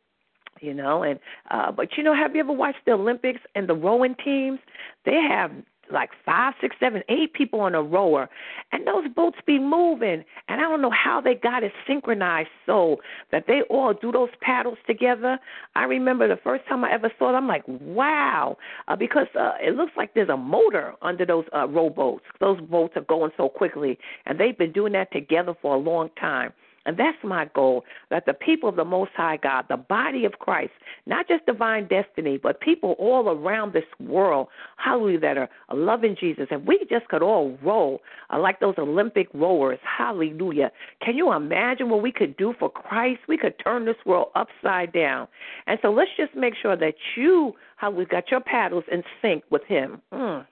you 0.62 0.74
know 0.74 1.04
and 1.04 1.20
uh 1.52 1.72
but 1.72 1.98
you 1.98 2.04
know 2.04 2.16
have 2.16 2.36
you 2.36 2.42
ever 2.42 2.54
watched 2.54 2.84
the 2.86 2.92
olympics 2.92 3.42
and 3.56 3.68
the 3.68 3.76
rowing 3.76 4.16
teams 4.24 4.60
they 5.06 5.16
have 5.16 5.52
like 5.92 6.12
five, 6.26 6.54
six, 6.62 6.76
seven, 6.80 7.02
eight 7.10 7.34
people 7.34 7.60
on 7.62 7.76
a 7.76 7.82
rower, 7.82 8.30
and 8.72 8.86
those 8.86 9.06
boats 9.16 9.38
be 9.46 9.60
moving. 9.60 10.24
And 10.48 10.62
I 10.62 10.70
don't 10.70 10.82
know 10.82 10.92
how 10.92 11.22
they 11.22 11.36
got 11.36 11.64
it 11.64 11.72
synchronized 11.88 12.50
so 12.66 12.98
that 13.32 13.46
they 13.48 13.62
all 13.70 13.94
do 13.94 14.12
those 14.12 14.30
paddles 14.42 14.78
together. 14.88 15.40
I 15.76 15.84
remember 15.84 16.28
the 16.28 16.40
first 16.44 16.66
time 16.68 16.84
I 16.84 16.92
ever 16.92 17.12
saw 17.18 17.34
it, 17.34 17.38
I'm 17.38 17.48
like, 17.48 17.64
wow, 17.68 18.58
uh, 18.88 18.96
because 18.96 19.28
uh, 19.40 19.54
it 19.62 19.76
looks 19.76 19.94
like 19.98 20.14
there's 20.14 20.30
a 20.30 20.38
motor 20.38 20.94
under 21.02 21.26
those 21.26 21.46
uh, 21.56 21.68
rowboats. 21.68 22.24
Those 22.40 22.60
boats 22.62 22.94
are 22.96 23.02
going 23.02 23.32
so 23.38 23.50
quickly, 23.50 23.98
and 24.26 24.40
they've 24.40 24.58
been 24.58 24.72
doing 24.72 24.94
that 24.94 25.12
together 25.12 25.54
for 25.62 25.76
a 25.76 25.80
long 25.80 26.10
time. 26.20 26.54
And 26.90 26.98
that's 26.98 27.20
my 27.24 27.48
goal 27.54 27.86
that 28.10 28.26
the 28.26 28.34
people 28.34 28.68
of 28.68 28.76
the 28.76 28.84
Most 28.84 29.12
High 29.16 29.38
God, 29.38 29.66
the 29.70 29.78
body 29.78 30.26
of 30.26 30.40
Christ, 30.40 30.72
not 31.06 31.28
just 31.28 31.46
divine 31.46 31.88
destiny, 31.88 32.40
but 32.42 32.62
people 32.62 32.96
all 32.98 33.30
around 33.30 33.74
this 33.74 33.84
world, 34.00 34.48
hallelujah, 34.78 35.20
that 35.20 35.38
are 35.38 35.50
loving 35.72 36.18
Jesus. 36.20 36.48
And 36.50 36.66
we 36.66 36.80
just 36.90 37.08
could 37.08 37.22
all 37.22 37.56
roll 37.62 38.02
uh, 38.34 38.40
like 38.40 38.60
those 38.60 38.74
Olympic 38.80 39.28
rowers, 39.36 39.78
hallelujah. 39.84 40.72
Can 41.00 41.16
you 41.16 41.32
imagine 41.32 41.92
what 41.92 42.02
we 42.02 42.12
could 42.12 42.36
do 42.38 42.56
for 42.58 42.72
Christ? 42.72 43.20
We 43.28 43.38
could 43.38 43.54
turn 43.64 43.86
this 43.86 44.04
world 44.04 44.30
upside 44.34 44.92
down. 44.92 45.28
And 45.68 45.78
so 45.84 45.92
let's 45.92 46.10
just 46.18 46.34
make 46.36 46.56
sure 46.60 46.76
that 46.76 46.96
you, 47.16 47.54
hallelujah, 47.78 48.08
got 48.08 48.32
your 48.32 48.42
paddles 48.42 48.86
in 48.92 49.04
sync 49.22 49.44
with 49.52 49.64
Him. 49.68 50.02
Mm. 50.12 50.44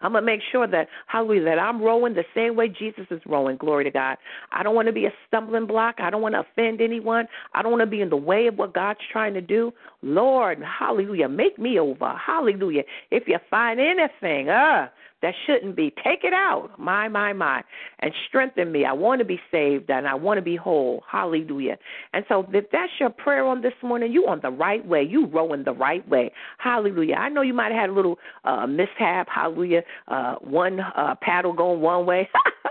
I'm 0.00 0.12
gonna 0.12 0.24
make 0.24 0.40
sure 0.52 0.66
that 0.66 0.88
hallelujah 1.06 1.44
that 1.44 1.58
I'm 1.58 1.82
rowing 1.82 2.14
the 2.14 2.24
same 2.34 2.56
way 2.56 2.68
Jesus 2.68 3.06
is 3.10 3.20
rowing. 3.26 3.56
Glory 3.56 3.84
to 3.84 3.90
God. 3.90 4.16
I 4.52 4.62
don't 4.62 4.74
want 4.74 4.86
to 4.86 4.92
be 4.92 5.06
a 5.06 5.12
stumbling 5.26 5.66
block. 5.66 5.96
I 5.98 6.10
don't 6.10 6.22
want 6.22 6.34
to 6.34 6.40
offend 6.40 6.80
anyone. 6.80 7.26
I 7.54 7.62
don't 7.62 7.72
want 7.72 7.82
to 7.82 7.86
be 7.86 8.00
in 8.00 8.10
the 8.10 8.16
way 8.16 8.46
of 8.46 8.56
what 8.56 8.74
God's 8.74 9.00
trying 9.12 9.34
to 9.34 9.40
do. 9.40 9.72
Lord, 10.02 10.62
hallelujah, 10.62 11.28
make 11.28 11.58
me 11.58 11.78
over. 11.78 12.14
Hallelujah. 12.14 12.82
If 13.10 13.24
you 13.26 13.38
find 13.50 13.80
anything, 13.80 14.48
uh, 14.48 14.88
that 15.22 15.34
shouldn't 15.46 15.76
be. 15.76 15.92
Take 16.04 16.24
it 16.24 16.32
out, 16.32 16.70
my, 16.78 17.08
my, 17.08 17.32
my, 17.32 17.62
and 18.00 18.12
strengthen 18.28 18.70
me. 18.70 18.84
I 18.84 18.92
want 18.92 19.18
to 19.20 19.24
be 19.24 19.40
saved 19.50 19.90
and 19.90 20.06
I 20.06 20.14
want 20.14 20.38
to 20.38 20.42
be 20.42 20.56
whole. 20.56 21.02
Hallelujah. 21.10 21.76
And 22.12 22.24
so 22.28 22.46
if 22.52 22.66
that's 22.70 22.92
your 23.00 23.10
prayer 23.10 23.44
on 23.44 23.60
this 23.60 23.72
morning, 23.82 24.12
you 24.12 24.26
on 24.28 24.40
the 24.42 24.50
right 24.50 24.84
way. 24.86 25.02
You 25.02 25.26
rowing 25.26 25.64
the 25.64 25.72
right 25.72 26.06
way. 26.08 26.30
Hallelujah. 26.58 27.14
I 27.14 27.28
know 27.28 27.42
you 27.42 27.54
might 27.54 27.72
have 27.72 27.80
had 27.80 27.90
a 27.90 27.94
little 27.94 28.18
uh, 28.44 28.66
mishap. 28.66 29.28
Hallelujah. 29.28 29.82
Uh, 30.06 30.36
one 30.36 30.80
uh, 30.80 31.14
paddle 31.20 31.52
going 31.52 31.80
one 31.80 32.06
way. 32.06 32.28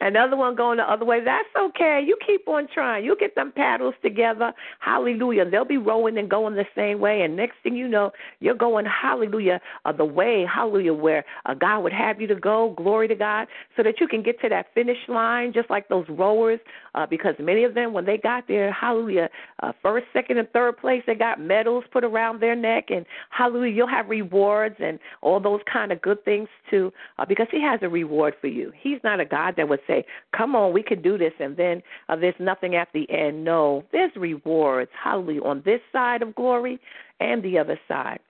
Another 0.00 0.36
one 0.36 0.54
going 0.54 0.78
the 0.78 0.84
other 0.84 1.04
way. 1.04 1.22
That's 1.24 1.48
okay. 1.58 2.02
You 2.06 2.16
keep 2.24 2.46
on 2.46 2.68
trying. 2.72 3.04
You 3.04 3.16
get 3.18 3.34
them 3.34 3.52
paddles 3.54 3.94
together. 4.02 4.52
Hallelujah. 4.78 5.48
They'll 5.50 5.64
be 5.64 5.76
rowing 5.76 6.18
and 6.18 6.30
going 6.30 6.54
the 6.54 6.66
same 6.76 7.00
way. 7.00 7.22
And 7.22 7.36
next 7.36 7.56
thing 7.62 7.74
you 7.74 7.88
know, 7.88 8.12
you're 8.40 8.54
going, 8.54 8.86
hallelujah, 8.86 9.60
uh, 9.84 9.92
the 9.92 10.04
way, 10.04 10.46
hallelujah, 10.52 10.94
where 10.94 11.24
uh, 11.46 11.54
God 11.54 11.80
would 11.80 11.92
have 11.92 12.20
you 12.20 12.26
to 12.28 12.36
go. 12.36 12.74
Glory 12.76 13.08
to 13.08 13.16
God. 13.16 13.48
So 13.76 13.82
that 13.82 14.00
you 14.00 14.06
can 14.06 14.22
get 14.22 14.40
to 14.42 14.48
that 14.48 14.66
finish 14.74 14.98
line, 15.08 15.52
just 15.52 15.68
like 15.68 15.88
those 15.88 16.06
rowers. 16.08 16.60
Uh, 16.94 17.06
because 17.06 17.34
many 17.40 17.64
of 17.64 17.74
them, 17.74 17.92
when 17.92 18.04
they 18.04 18.18
got 18.18 18.46
there, 18.46 18.72
hallelujah, 18.72 19.28
uh, 19.62 19.72
first, 19.82 20.06
second, 20.12 20.38
and 20.38 20.48
third 20.50 20.78
place, 20.78 21.02
they 21.06 21.14
got 21.14 21.40
medals 21.40 21.84
put 21.92 22.04
around 22.04 22.40
their 22.40 22.54
neck. 22.54 22.86
And 22.90 23.04
hallelujah, 23.30 23.74
you'll 23.74 23.88
have 23.88 24.08
rewards 24.08 24.76
and 24.78 24.98
all 25.22 25.40
those 25.40 25.60
kind 25.70 25.90
of 25.90 26.00
good 26.00 26.24
things 26.24 26.48
too. 26.70 26.92
Uh, 27.18 27.24
because 27.26 27.48
He 27.50 27.60
has 27.62 27.80
a 27.82 27.88
reward 27.88 28.34
for 28.40 28.46
you. 28.46 28.72
He's 28.80 28.98
not 29.02 29.18
a 29.18 29.24
God 29.24 29.54
that 29.56 29.68
would 29.68 29.80
say, 29.86 29.97
"Come 30.36 30.54
on, 30.54 30.72
we 30.72 30.82
can 30.82 31.02
do 31.02 31.18
this," 31.18 31.32
and 31.40 31.56
then 31.56 31.82
uh, 32.08 32.16
there's 32.16 32.34
nothing 32.38 32.74
at 32.76 32.88
the 32.92 33.10
end. 33.10 33.44
No, 33.44 33.84
there's 33.92 34.12
rewards. 34.16 34.90
Hallelujah 35.02 35.42
on 35.42 35.62
this 35.64 35.80
side 35.92 36.22
of 36.22 36.34
glory 36.34 36.78
and 37.20 37.42
the 37.42 37.58
other 37.58 37.78
side. 37.88 38.20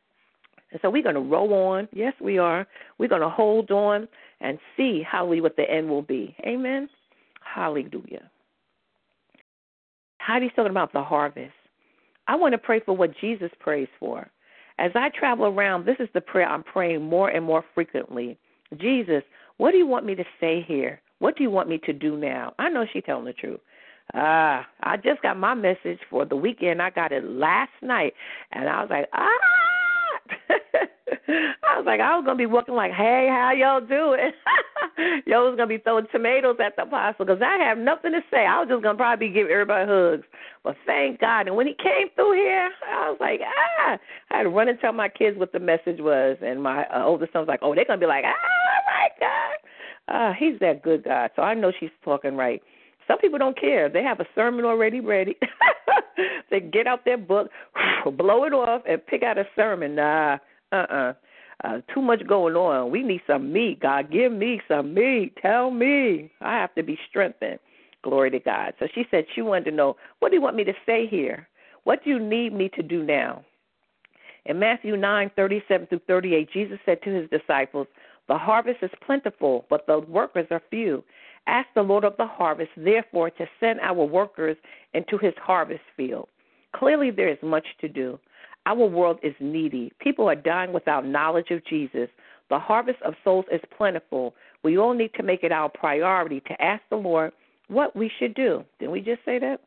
And 0.71 0.81
so 0.83 0.91
we're 0.91 1.03
going 1.03 1.15
to 1.15 1.21
roll 1.21 1.55
on. 1.55 1.89
Yes, 1.93 2.13
we 2.21 2.39
are. 2.39 2.67
We're 2.99 3.09
going 3.09 3.23
to 3.23 3.29
hold 3.29 3.71
on 3.71 4.07
and 4.41 4.59
see 4.77 5.03
hallelujah 5.09 5.43
what 5.43 5.57
the 5.57 5.71
end 5.71 5.89
will 5.89 6.03
be. 6.03 6.37
Amen. 6.47 6.89
Hallelujah. 7.41 8.31
Heidi's 10.21 10.51
talking 10.55 10.71
about 10.71 10.93
the 10.93 11.03
harvest. 11.03 11.53
I 12.27 12.37
want 12.37 12.53
to 12.53 12.59
pray 12.59 12.81
for 12.81 12.95
what 12.95 13.17
Jesus 13.19 13.51
prays 13.61 13.89
for. 13.99 14.31
As 14.79 14.93
I 14.95 15.09
travel 15.09 15.47
around, 15.47 15.87
this 15.87 15.97
is 15.99 16.09
the 16.13 16.21
prayer 16.21 16.47
I'm 16.47 16.63
praying 16.63 17.03
more 17.03 17.31
and 17.31 17.45
more 17.45 17.65
frequently. 17.75 18.39
Jesus, 18.77 19.23
what 19.57 19.73
do 19.73 19.79
you 19.79 19.87
want 19.87 20.05
me 20.05 20.15
to 20.15 20.25
say 20.39 20.65
here? 20.67 21.01
What 21.19 21.37
do 21.37 21.43
you 21.43 21.51
want 21.51 21.69
me 21.69 21.79
to 21.79 21.93
do 21.93 22.17
now? 22.17 22.55
I 22.59 22.69
know 22.69 22.87
she's 22.93 23.03
telling 23.05 23.25
the 23.25 23.33
truth. 23.33 23.61
Ah, 24.15 24.61
uh, 24.61 24.65
I 24.83 24.97
just 24.97 25.21
got 25.21 25.39
my 25.39 25.55
message 25.55 25.99
for 26.09 26.25
the 26.25 26.37
weekend. 26.37 26.81
I 26.81 26.91
got 26.91 27.13
it 27.13 27.25
last 27.25 27.73
night, 27.83 28.15
and 28.53 28.69
I 28.69 28.81
was 28.81 28.91
like, 28.91 29.07
ah. 29.13 29.29
I 31.29 31.77
was 31.77 31.85
like, 31.85 32.01
I 32.01 32.17
was 32.17 32.25
gonna 32.25 32.37
be 32.37 32.47
walking 32.47 32.75
like, 32.75 32.93
hey, 32.93 33.29
how 33.31 33.53
y'all 33.53 33.81
doing? 33.81 34.33
y'all 35.27 35.49
was 35.49 35.57
gonna 35.57 35.67
be 35.67 35.79
throwing 35.79 36.07
tomatoes 36.11 36.57
at 36.65 36.77
the 36.77 36.83
apostle 36.83 37.27
because 37.27 37.43
I 37.43 37.59
have 37.63 37.77
nothing 37.77 38.13
to 38.13 38.21
say. 38.31 38.47
I 38.47 38.61
was 38.61 38.69
just 38.69 38.83
gonna 38.83 38.97
probably 38.97 39.29
give 39.29 39.49
everybody 39.49 39.87
hugs. 39.87 40.25
But 40.65 40.77
thank 40.87 41.21
God. 41.21 41.47
And 41.47 41.57
when 41.57 41.67
he 41.67 41.75
came 41.75 42.09
through 42.15 42.33
here, 42.33 42.71
I 42.89 43.11
was 43.11 43.19
like, 43.21 43.41
ah. 43.45 43.99
I 44.31 44.37
had 44.39 44.43
to 44.45 44.49
run 44.49 44.69
and 44.69 44.81
tell 44.81 44.93
my 44.93 45.09
kids 45.09 45.39
what 45.39 45.53
the 45.53 45.61
message 45.61 46.01
was, 46.01 46.39
and 46.41 46.63
my 46.63 46.87
uh, 46.87 47.05
oldest 47.05 47.33
son 47.35 47.43
was 47.43 47.49
like, 47.49 47.61
oh, 47.63 47.75
they're 47.75 47.85
gonna 47.85 48.01
be 48.01 48.07
like, 48.07 48.25
ah, 48.27 48.83
my 48.87 49.09
God. 49.21 49.68
Ah, 50.09 50.33
he's 50.39 50.59
that 50.61 50.83
good 50.83 51.05
God. 51.05 51.31
So 51.37 51.43
I 51.43 51.55
know 51.55 51.73
she's 51.79 51.91
talking 52.05 52.37
right. 52.37 52.63
Some 53.07 53.19
people 53.19 53.39
don't 53.39 53.59
care. 53.59 53.89
They 53.89 54.03
have 54.03 54.21
a 54.21 54.27
sermon 54.35 54.65
already 54.65 55.01
ready. 55.01 55.37
they 56.51 56.61
get 56.61 56.87
out 56.87 57.05
their 57.05 57.19
book, 57.19 57.51
blow 58.17 58.45
it 58.45 58.53
off, 58.53 58.83
and 58.89 59.05
pick 59.07 59.23
out 59.23 59.39
a 59.39 59.45
sermon. 59.57 59.95
Nah, 59.95 60.39
uh-uh. 60.73 61.15
Uh, 61.65 61.81
too 61.93 62.01
much 62.01 62.25
going 62.27 62.55
on. 62.55 62.91
We 62.91 63.03
need 63.03 63.21
some 63.27 63.53
meat. 63.53 63.81
God, 63.81 64.13
give 64.13 64.31
me 64.31 64.61
some 64.69 64.95
meat. 64.95 65.33
Tell 65.43 65.73
me. 65.73 66.31
I 66.41 66.53
have 66.55 66.73
to 66.77 66.85
be 66.85 66.97
strengthened. 67.09 67.59
Glory 68.03 68.31
to 68.31 68.39
God. 68.39 68.75
So 68.79 68.87
she 68.95 69.05
said 69.11 69.25
she 69.35 69.43
wanted 69.43 69.65
to 69.65 69.73
know, 69.73 69.97
what 70.21 70.29
do 70.29 70.37
you 70.37 70.43
want 70.43 70.55
me 70.55 70.63
to 70.65 70.73
say 70.87 71.07
here? 71.09 71.49
What 71.83 72.05
do 72.05 72.11
you 72.11 72.21
need 72.21 72.53
me 72.53 72.69
to 72.77 72.83
do 72.83 73.03
now? 73.03 73.45
In 74.45 74.61
Matthew 74.61 74.97
nine 74.97 75.31
thirty 75.35 75.63
seven 75.67 75.89
through 75.89 76.01
38, 76.07 76.49
Jesus 76.53 76.79
said 76.87 77.03
to 77.03 77.11
his 77.11 77.29
disciples, 77.29 77.89
The 78.29 78.39
harvest 78.39 78.79
is 78.83 78.91
plentiful, 79.05 79.65
but 79.71 79.87
the 79.87 80.01
workers 80.01 80.47
are 80.51 80.63
few. 80.71 81.03
Ask 81.47 81.69
the 81.75 81.83
Lord 81.83 82.05
of 82.05 82.17
the 82.19 82.27
harvest, 82.27 82.71
therefore, 82.77 83.31
to 83.31 83.47
send 83.59 83.81
our 83.81 84.05
workers 84.05 84.57
into 84.93 85.17
his 85.17 85.33
harvest 85.41 85.81
field. 85.97 86.29
Clearly, 86.77 87.11
there 87.11 87.31
is 87.31 87.39
much 87.43 87.67
to 87.81 87.89
do. 87.89 88.19
Our 88.67 88.87
world 88.87 89.19
is 89.23 89.35
needy. 89.41 89.93
People 89.99 90.29
are 90.29 90.35
dying 90.35 90.75
without 90.75 91.07
knowledge 91.07 91.51
of 91.51 91.65
Jesus. 91.65 92.11
The 92.51 92.59
harvest 92.59 93.01
of 93.03 93.15
souls 93.25 93.47
is 93.51 93.63
plentiful. 93.77 94.35
We 94.63 94.77
all 94.77 94.93
need 94.93 95.15
to 95.15 95.23
make 95.23 95.43
it 95.43 95.53
our 95.53 95.71
priority 95.71 96.41
to 96.41 96.63
ask 96.63 96.83
the 96.91 96.97
Lord 96.97 97.33
what 97.69 97.97
we 97.97 98.11
should 98.19 98.35
do. 98.35 98.65
Didn't 98.79 98.93
we 98.93 99.01
just 99.01 99.25
say 99.25 99.39
that? 99.39 99.61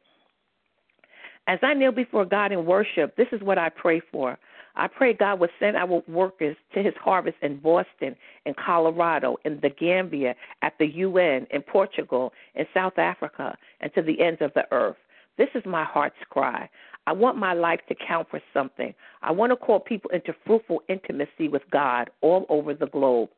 As 1.47 1.60
I 1.63 1.74
kneel 1.74 1.91
before 1.91 2.26
God 2.26 2.52
in 2.52 2.65
worship, 2.65 3.15
this 3.15 3.28
is 3.32 3.41
what 3.41 3.58
I 3.58 3.69
pray 3.69 4.02
for. 4.12 4.38
I 4.76 4.88
pray 4.88 5.14
God 5.14 5.40
would 5.40 5.50
send 5.60 5.76
our 5.76 6.02
workers 6.08 6.56
to 6.74 6.82
his 6.82 6.94
harvest 7.00 7.38
in 7.42 7.58
Boston, 7.58 8.16
in 8.46 8.54
Colorado, 8.54 9.38
in 9.46 9.60
the 9.62 9.70
Gambia, 9.70 10.36
at 10.62 10.74
the 10.80 10.88
UN, 10.88 11.48
in 11.52 11.62
Portugal, 11.62 12.34
in 12.56 12.66
South 12.74 12.98
Africa, 12.98 13.58
and 13.82 13.94
to 13.94 14.02
the 14.02 14.22
ends 14.22 14.42
of 14.42 14.54
the 14.54 14.66
earth. 14.72 14.98
This 15.38 15.50
is 15.56 15.64
my 15.66 15.84
heart's 15.84 16.16
cry. 16.30 16.70
I 17.08 17.14
want 17.14 17.38
my 17.38 17.54
life 17.54 17.80
to 17.90 17.96
count 17.96 18.30
for 18.30 18.40
something. 18.54 18.94
I 19.22 19.32
want 19.32 19.52
to 19.52 19.56
call 19.56 19.80
people 19.80 20.12
into 20.12 20.36
fruitful 20.46 20.84
intimacy 20.88 21.48
with 21.48 21.64
God 21.72 22.10
all 22.22 22.46
over 22.50 22.74
the 22.74 22.88
globe. 22.88 23.30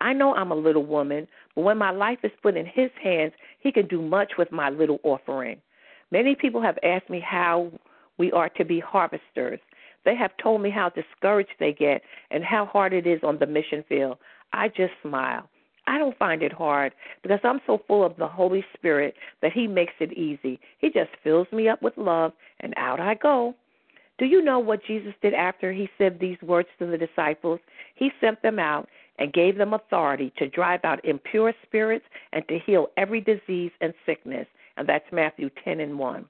I 0.00 0.14
know 0.14 0.34
I'm 0.34 0.50
a 0.50 0.56
little 0.56 0.86
woman, 0.86 1.28
but 1.54 1.62
when 1.62 1.76
my 1.76 1.90
life 1.90 2.20
is 2.22 2.30
put 2.42 2.56
in 2.56 2.64
His 2.64 2.90
hands, 3.02 3.32
He 3.58 3.70
can 3.70 3.86
do 3.86 4.00
much 4.00 4.32
with 4.38 4.50
my 4.50 4.70
little 4.70 5.00
offering. 5.02 5.60
Many 6.10 6.34
people 6.34 6.62
have 6.62 6.78
asked 6.82 7.10
me 7.10 7.20
how 7.20 7.70
we 8.16 8.32
are 8.32 8.48
to 8.50 8.64
be 8.64 8.80
harvesters. 8.80 9.60
They 10.04 10.14
have 10.16 10.36
told 10.42 10.62
me 10.62 10.70
how 10.70 10.90
discouraged 10.90 11.54
they 11.58 11.72
get 11.72 12.02
and 12.30 12.44
how 12.44 12.66
hard 12.66 12.92
it 12.92 13.06
is 13.06 13.20
on 13.22 13.38
the 13.38 13.46
mission 13.46 13.84
field. 13.88 14.18
I 14.52 14.68
just 14.68 14.92
smile. 15.02 15.48
I 15.86 15.98
don't 15.98 16.16
find 16.18 16.42
it 16.42 16.52
hard 16.52 16.92
because 17.22 17.40
I'm 17.42 17.60
so 17.66 17.82
full 17.86 18.04
of 18.04 18.16
the 18.16 18.28
Holy 18.28 18.64
Spirit 18.74 19.14
that 19.42 19.52
He 19.52 19.66
makes 19.66 19.94
it 20.00 20.12
easy. 20.12 20.60
He 20.78 20.88
just 20.90 21.10
fills 21.22 21.48
me 21.52 21.68
up 21.68 21.82
with 21.82 21.96
love, 21.96 22.32
and 22.60 22.74
out 22.76 23.00
I 23.00 23.14
go. 23.14 23.54
Do 24.18 24.26
you 24.26 24.42
know 24.42 24.58
what 24.58 24.84
Jesus 24.84 25.14
did 25.22 25.34
after 25.34 25.72
He 25.72 25.88
said 25.98 26.18
these 26.20 26.40
words 26.42 26.68
to 26.78 26.86
the 26.86 26.98
disciples? 26.98 27.58
He 27.94 28.10
sent 28.20 28.40
them 28.42 28.58
out 28.58 28.88
and 29.18 29.32
gave 29.32 29.56
them 29.56 29.74
authority 29.74 30.32
to 30.38 30.48
drive 30.48 30.80
out 30.84 31.04
impure 31.04 31.52
spirits 31.62 32.04
and 32.32 32.46
to 32.48 32.58
heal 32.58 32.88
every 32.96 33.20
disease 33.20 33.72
and 33.80 33.92
sickness. 34.06 34.46
And 34.76 34.88
that's 34.88 35.04
Matthew 35.12 35.50
10 35.64 35.80
and 35.80 35.98
1. 35.98 36.24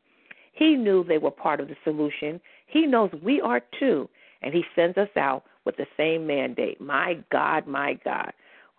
He 0.60 0.76
knew 0.76 1.02
they 1.02 1.16
were 1.16 1.30
part 1.30 1.58
of 1.60 1.68
the 1.68 1.76
solution. 1.84 2.38
He 2.66 2.86
knows 2.86 3.10
we 3.22 3.40
are 3.40 3.62
too, 3.78 4.10
and 4.42 4.52
He 4.52 4.62
sends 4.76 4.98
us 4.98 5.08
out 5.16 5.44
with 5.64 5.74
the 5.78 5.86
same 5.96 6.26
mandate. 6.26 6.78
My 6.78 7.16
God, 7.32 7.66
my 7.66 7.94
God. 8.04 8.34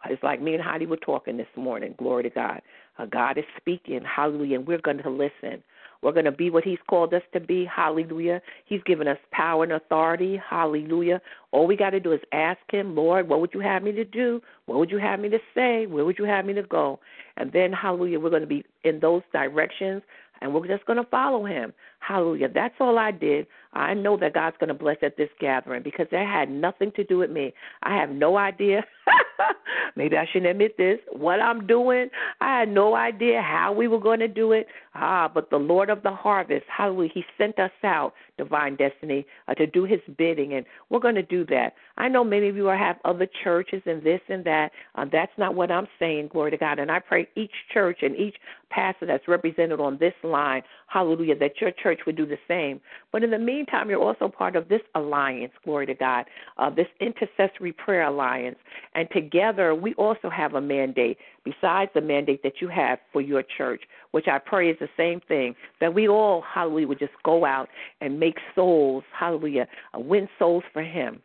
It's 0.06 0.22
like 0.22 0.42
me 0.42 0.54
and 0.54 0.64
Heidi 0.64 0.86
were 0.86 0.98
talking 0.98 1.38
this 1.38 1.48
morning. 1.56 1.96
Glory 1.98 2.22
to 2.24 2.30
God. 2.30 2.62
Uh, 3.00 3.08
God 3.08 3.40
is 3.40 3.46
speaking. 3.58 4.02
Hallelujah. 4.04 4.60
And 4.60 4.68
we're 4.68 4.78
going 4.78 5.02
to 5.02 5.10
listen. 5.10 5.64
We're 6.04 6.12
going 6.12 6.26
to 6.26 6.32
be 6.32 6.52
what 6.52 6.64
He's 6.64 6.78
called 6.88 7.16
us 7.16 7.24
to 7.34 7.40
be. 7.40 7.66
Hallelujah. 7.66 8.44
He's 8.66 8.84
given 8.84 9.08
us 9.08 9.18
power 9.32 9.64
and 9.64 9.74
authority. 9.74 10.40
Hallelujah. 10.48 11.20
All 11.52 11.66
we 11.66 11.76
got 11.76 11.92
to 11.92 12.00
do 12.00 12.12
is 12.12 12.22
ask 12.32 12.60
Him, 12.72 12.96
Lord, 12.96 13.28
what 13.28 13.42
would 13.42 13.56
you 13.56 13.60
have 13.60 13.82
me 13.82 13.92
to 13.94 14.06
do? 14.06 14.40
What 14.68 14.78
would 14.78 14.92
you 14.92 15.00
have 15.00 15.20
me 15.20 15.30
to 15.30 15.40
say? 15.56 15.88
Where 15.88 16.06
would 16.06 16.20
you 16.20 16.26
have 16.26 16.46
me 16.46 16.54
to 16.54 16.64
go? 16.64 17.00
And 17.38 17.52
then, 17.52 17.74
hallelujah, 17.74 18.20
we're 18.20 18.30
going 18.30 18.42
to 18.42 18.48
be 18.48 18.66
in 18.84 19.00
those 19.00 19.24
directions 19.34 20.04
and 20.42 20.54
we're 20.54 20.68
just 20.68 20.86
going 20.86 20.98
to 20.98 21.10
follow 21.10 21.46
him. 21.46 21.74
Hallelujah. 22.00 22.50
That's 22.54 22.74
all 22.80 22.98
I 22.98 23.12
did. 23.12 23.48
I 23.74 23.94
know 23.94 24.18
that 24.18 24.34
God's 24.34 24.58
going 24.60 24.70
to 24.70 24.74
bless 24.74 24.98
at 25.02 25.18
this 25.18 25.30
gathering 25.40 25.84
because 25.84 26.08
that 26.12 26.26
had 26.26 26.50
nothing 26.50 26.92
to 26.96 27.04
do 27.04 27.18
with 27.20 27.30
me. 27.30 27.54
I 27.84 27.96
have 27.96 28.10
no 28.10 28.38
idea 28.38 28.84
Maybe 29.96 30.18
I 30.18 30.26
shouldn't 30.26 30.52
admit 30.52 30.78
this. 30.78 31.00
What 31.12 31.42
I'm 31.42 31.68
doing, 31.68 32.10
I 32.40 32.60
had 32.60 32.70
no 32.70 32.96
idea 32.96 33.42
how 33.42 33.74
we 33.74 33.88
were 33.88 34.00
going 34.00 34.20
to 34.20 34.28
do 34.28 34.52
it. 34.52 34.68
Ah, 34.96 35.30
but 35.34 35.50
the 35.50 35.58
Lord 35.58 35.90
of 35.90 36.04
the 36.04 36.12
harvest, 36.12 36.66
hallelujah, 36.68 37.12
He 37.14 37.24
sent 37.38 37.60
us 37.60 37.72
out, 37.84 38.14
divine 38.38 38.76
destiny, 38.76 39.26
uh, 39.48 39.54
to 39.56 39.68
do 39.68 39.86
His 39.86 40.00
bidding, 40.18 40.54
and 40.54 40.66
we're 40.90 41.00
going 41.00 41.16
to 41.16 41.24
do 41.24 41.46
that. 41.46 41.74
I 41.98 42.08
know 42.08 42.24
many 42.24 42.50
of 42.50 42.56
you 42.56 42.68
are, 42.68 42.78
have 42.78 42.98
other 43.06 43.28
churches 43.44 43.82
and 43.86 44.04
this 44.04 44.22
and 44.28 44.44
that. 44.46 44.72
Uh, 44.96 45.06
that's 45.12 45.32
not 45.38 45.56
what 45.56 45.72
I'm 45.72 45.88
saying, 46.00 46.30
glory 46.32 46.52
to 46.52 46.58
God. 46.58 46.80
And 46.80 46.92
I 46.92 47.00
pray 47.00 47.28
each 47.36 47.52
church 47.74 48.00
and 48.02 48.16
each 48.16 48.36
pastor 48.70 49.06
that's 49.06 49.28
represented 49.28 49.80
on 49.80 49.98
this 50.00 50.14
line, 50.24 50.64
hallelujah, 50.92 51.38
that 51.38 51.62
your 51.62 51.72
church 51.72 52.02
would 52.06 52.18
do 52.18 52.26
the 52.26 52.38
same. 52.48 52.82
But 53.12 53.24
in 53.24 53.32
the 53.32 53.40
meantime, 53.40 53.90
you're 53.90 54.02
also 54.02 54.28
part 54.28 54.56
of 54.56 54.68
this 54.68 54.82
alliance, 54.96 55.54
glory 55.64 55.86
to 55.86 55.94
God, 55.94 56.26
uh, 56.58 56.70
this 56.70 56.88
intercessory 57.00 57.72
prayer 57.72 58.04
alliance. 58.04 58.58
And 58.94 59.08
together, 59.12 59.74
we 59.74 59.94
also 59.94 60.30
have 60.30 60.54
a 60.56 60.62
mandate 60.62 61.18
besides 61.46 61.92
the 61.94 62.02
mandate 62.02 62.44
that 62.44 62.62
you 62.62 62.68
have 62.68 63.00
for 63.14 63.22
your 63.22 63.44
church, 63.58 63.84
which 64.12 64.28
I 64.28 64.38
pray 64.38 64.70
is 64.70 64.78
the 64.80 64.90
same 64.98 65.22
thing, 65.22 65.56
that 65.80 65.94
we 65.94 66.08
all, 66.08 66.42
hallelujah, 66.42 66.88
would 66.90 67.00
just 67.00 67.14
go 67.24 67.46
out 67.46 67.70
and 68.02 68.20
make 68.20 68.38
souls, 68.54 69.04
hallelujah, 69.18 69.68
uh, 69.96 70.00
win 70.00 70.28
souls 70.38 70.64
for 70.74 70.84
Him. 70.84 71.22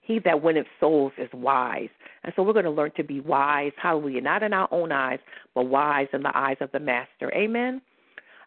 He 0.00 0.18
that 0.20 0.42
winneth 0.42 0.66
souls 0.80 1.12
is 1.18 1.28
wise. 1.34 1.90
And 2.24 2.32
so 2.34 2.42
we're 2.42 2.54
going 2.54 2.64
to 2.64 2.70
learn 2.70 2.92
to 2.96 3.04
be 3.04 3.20
wise, 3.20 3.72
hallelujah, 3.76 4.22
not 4.22 4.42
in 4.42 4.54
our 4.54 4.68
own 4.70 4.90
eyes, 4.90 5.18
but 5.54 5.64
wise 5.64 6.08
in 6.14 6.22
the 6.22 6.36
eyes 6.36 6.56
of 6.62 6.72
the 6.72 6.80
Master. 6.80 7.30
Amen. 7.34 7.82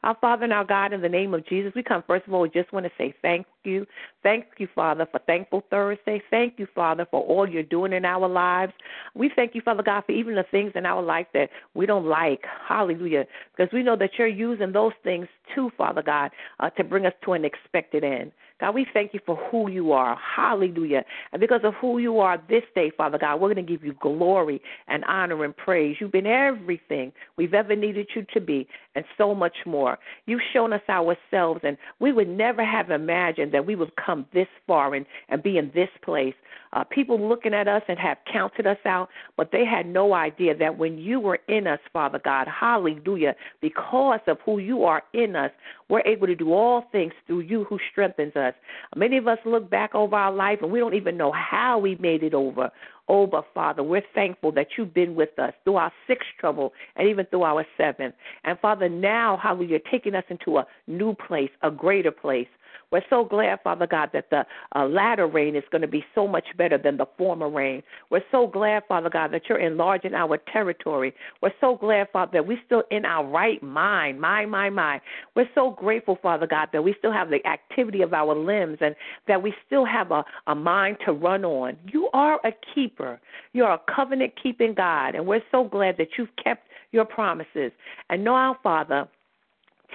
Our 0.03 0.17
Father 0.19 0.45
and 0.45 0.53
our 0.53 0.65
God, 0.65 0.93
in 0.93 1.01
the 1.01 1.09
name 1.09 1.33
of 1.33 1.45
Jesus, 1.45 1.71
we 1.75 1.83
come 1.83 2.03
first 2.07 2.27
of 2.27 2.33
all, 2.33 2.41
we 2.41 2.49
just 2.49 2.73
want 2.73 2.85
to 2.85 2.91
say 2.97 3.13
thank 3.21 3.45
you. 3.63 3.85
Thank 4.23 4.45
you, 4.57 4.67
Father, 4.73 5.07
for 5.11 5.19
Thankful 5.19 5.63
Thursday. 5.69 6.21
Thank 6.31 6.57
you, 6.57 6.67
Father, 6.73 7.05
for 7.09 7.21
all 7.21 7.47
you're 7.47 7.63
doing 7.63 7.93
in 7.93 8.05
our 8.05 8.27
lives. 8.27 8.73
We 9.13 9.31
thank 9.35 9.53
you, 9.53 9.61
Father 9.61 9.83
God, 9.83 10.03
for 10.05 10.11
even 10.11 10.35
the 10.35 10.45
things 10.49 10.71
in 10.75 10.85
our 10.85 11.01
life 11.01 11.27
that 11.33 11.49
we 11.75 11.85
don't 11.85 12.05
like. 12.05 12.43
Hallelujah. 12.67 13.25
Because 13.55 13.71
we 13.71 13.83
know 13.83 13.95
that 13.95 14.11
you're 14.17 14.27
using 14.27 14.71
those 14.71 14.93
things 15.03 15.27
too, 15.53 15.71
Father 15.77 16.01
God, 16.01 16.31
uh, 16.59 16.69
to 16.71 16.83
bring 16.83 17.05
us 17.05 17.13
to 17.25 17.33
an 17.33 17.45
expected 17.45 18.03
end. 18.03 18.31
God, 18.61 18.75
we 18.75 18.85
thank 18.93 19.13
you 19.15 19.19
for 19.25 19.35
who 19.35 19.71
you 19.71 19.91
are. 19.91 20.15
Hallelujah. 20.17 21.03
And 21.33 21.39
because 21.39 21.61
of 21.63 21.73
who 21.75 21.97
you 21.97 22.19
are 22.19 22.39
this 22.47 22.61
day, 22.75 22.91
Father 22.95 23.17
God, 23.17 23.41
we're 23.41 23.51
going 23.51 23.65
to 23.65 23.71
give 23.71 23.83
you 23.83 23.93
glory 23.99 24.61
and 24.87 25.03
honor 25.05 25.43
and 25.43 25.57
praise. 25.57 25.97
You've 25.99 26.11
been 26.11 26.27
everything 26.27 27.11
we've 27.37 27.55
ever 27.55 27.75
needed 27.75 28.09
you 28.15 28.23
to 28.33 28.39
be 28.39 28.67
and 28.95 29.05
so 29.17 29.33
much 29.33 29.55
more. 29.65 29.97
You've 30.25 30.41
shown 30.53 30.73
us 30.73 30.81
ourselves, 30.89 31.61
and 31.63 31.77
we 31.99 32.11
would 32.11 32.27
never 32.27 32.63
have 32.63 32.91
imagined 32.91 33.53
that 33.53 33.65
we 33.65 33.75
would 33.75 33.95
come 33.95 34.25
this 34.33 34.47
far 34.67 34.95
and, 34.95 35.05
and 35.29 35.41
be 35.41 35.57
in 35.57 35.71
this 35.73 35.89
place. 36.03 36.33
Uh, 36.73 36.83
people 36.85 37.19
looking 37.19 37.53
at 37.53 37.67
us 37.67 37.81
and 37.89 37.99
have 37.99 38.17
counted 38.31 38.65
us 38.65 38.77
out, 38.85 39.09
but 39.35 39.51
they 39.51 39.65
had 39.65 39.85
no 39.85 40.13
idea 40.13 40.55
that 40.55 40.77
when 40.77 40.97
you 40.97 41.19
were 41.19 41.39
in 41.49 41.67
us, 41.67 41.79
Father 41.91 42.19
God, 42.23 42.47
hallelujah, 42.47 43.35
because 43.61 44.21
of 44.27 44.37
who 44.45 44.59
you 44.59 44.85
are 44.85 45.03
in 45.13 45.35
us, 45.35 45.51
we're 45.89 46.01
able 46.01 46.27
to 46.27 46.35
do 46.35 46.53
all 46.53 46.85
things 46.91 47.11
through 47.27 47.41
you 47.41 47.65
who 47.65 47.77
strengthens 47.91 48.35
us. 48.37 48.53
Many 48.95 49.17
of 49.17 49.27
us 49.27 49.37
look 49.45 49.69
back 49.69 49.93
over 49.93 50.15
our 50.15 50.31
life 50.31 50.59
and 50.61 50.71
we 50.71 50.79
don't 50.79 50.93
even 50.93 51.17
know 51.17 51.33
how 51.33 51.77
we 51.77 51.95
made 51.95 52.23
it 52.23 52.33
over. 52.33 52.71
But 53.11 53.45
Father, 53.53 53.83
we're 53.83 54.03
thankful 54.15 54.53
that 54.53 54.67
you've 54.77 54.93
been 54.93 55.15
with 55.15 55.37
us 55.37 55.53
through 55.65 55.75
our 55.75 55.91
sixth 56.07 56.29
trouble 56.39 56.71
and 56.95 57.09
even 57.09 57.25
through 57.25 57.43
our 57.43 57.65
seventh. 57.77 58.15
And 58.45 58.57
Father, 58.59 58.87
now, 58.87 59.37
hallelujah, 59.41 59.69
you're 59.69 59.91
taking 59.91 60.15
us 60.15 60.23
into 60.29 60.57
a 60.57 60.65
new 60.87 61.13
place, 61.27 61.49
a 61.61 61.69
greater 61.69 62.11
place. 62.11 62.47
We're 62.91 63.03
so 63.09 63.23
glad, 63.23 63.59
Father 63.63 63.87
God, 63.87 64.09
that 64.13 64.29
the 64.29 64.45
uh, 64.75 64.85
latter 64.85 65.27
rain 65.27 65.55
is 65.55 65.63
going 65.71 65.81
to 65.81 65.87
be 65.87 66.03
so 66.13 66.27
much 66.27 66.45
better 66.57 66.77
than 66.77 66.97
the 66.97 67.05
former 67.17 67.49
rain. 67.49 67.83
We're 68.09 68.23
so 68.31 68.47
glad, 68.47 68.83
Father 68.87 69.09
God, 69.09 69.31
that 69.31 69.43
you're 69.47 69.59
enlarging 69.59 70.13
our 70.13 70.37
territory. 70.51 71.13
We're 71.41 71.53
so 71.61 71.75
glad, 71.75 72.07
Father, 72.11 72.31
that 72.33 72.47
we're 72.47 72.61
still 72.65 72.83
in 72.91 73.05
our 73.05 73.25
right 73.25 73.61
mind. 73.63 74.19
My, 74.19 74.45
my, 74.45 74.69
my. 74.69 74.99
We're 75.35 75.49
so 75.55 75.71
grateful, 75.71 76.17
Father 76.21 76.47
God, 76.47 76.69
that 76.73 76.83
we 76.83 76.95
still 76.99 77.13
have 77.13 77.29
the 77.29 77.45
activity 77.47 78.01
of 78.01 78.13
our 78.13 78.35
limbs 78.35 78.79
and 78.81 78.95
that 79.27 79.41
we 79.41 79.53
still 79.65 79.85
have 79.85 80.11
a, 80.11 80.23
a 80.47 80.55
mind 80.55 80.97
to 81.05 81.13
run 81.13 81.45
on. 81.45 81.77
You 81.91 82.09
are 82.13 82.39
a 82.45 82.51
keeper. 82.75 83.19
You're 83.53 83.71
a 83.71 83.81
covenant 83.93 84.33
keeping 84.41 84.73
God. 84.73 85.15
And 85.15 85.25
we're 85.25 85.43
so 85.51 85.63
glad 85.63 85.95
that 85.97 86.09
you've 86.17 86.35
kept 86.43 86.67
your 86.91 87.05
promises. 87.05 87.71
And 88.09 88.23
now, 88.23 88.57
Father, 88.61 89.07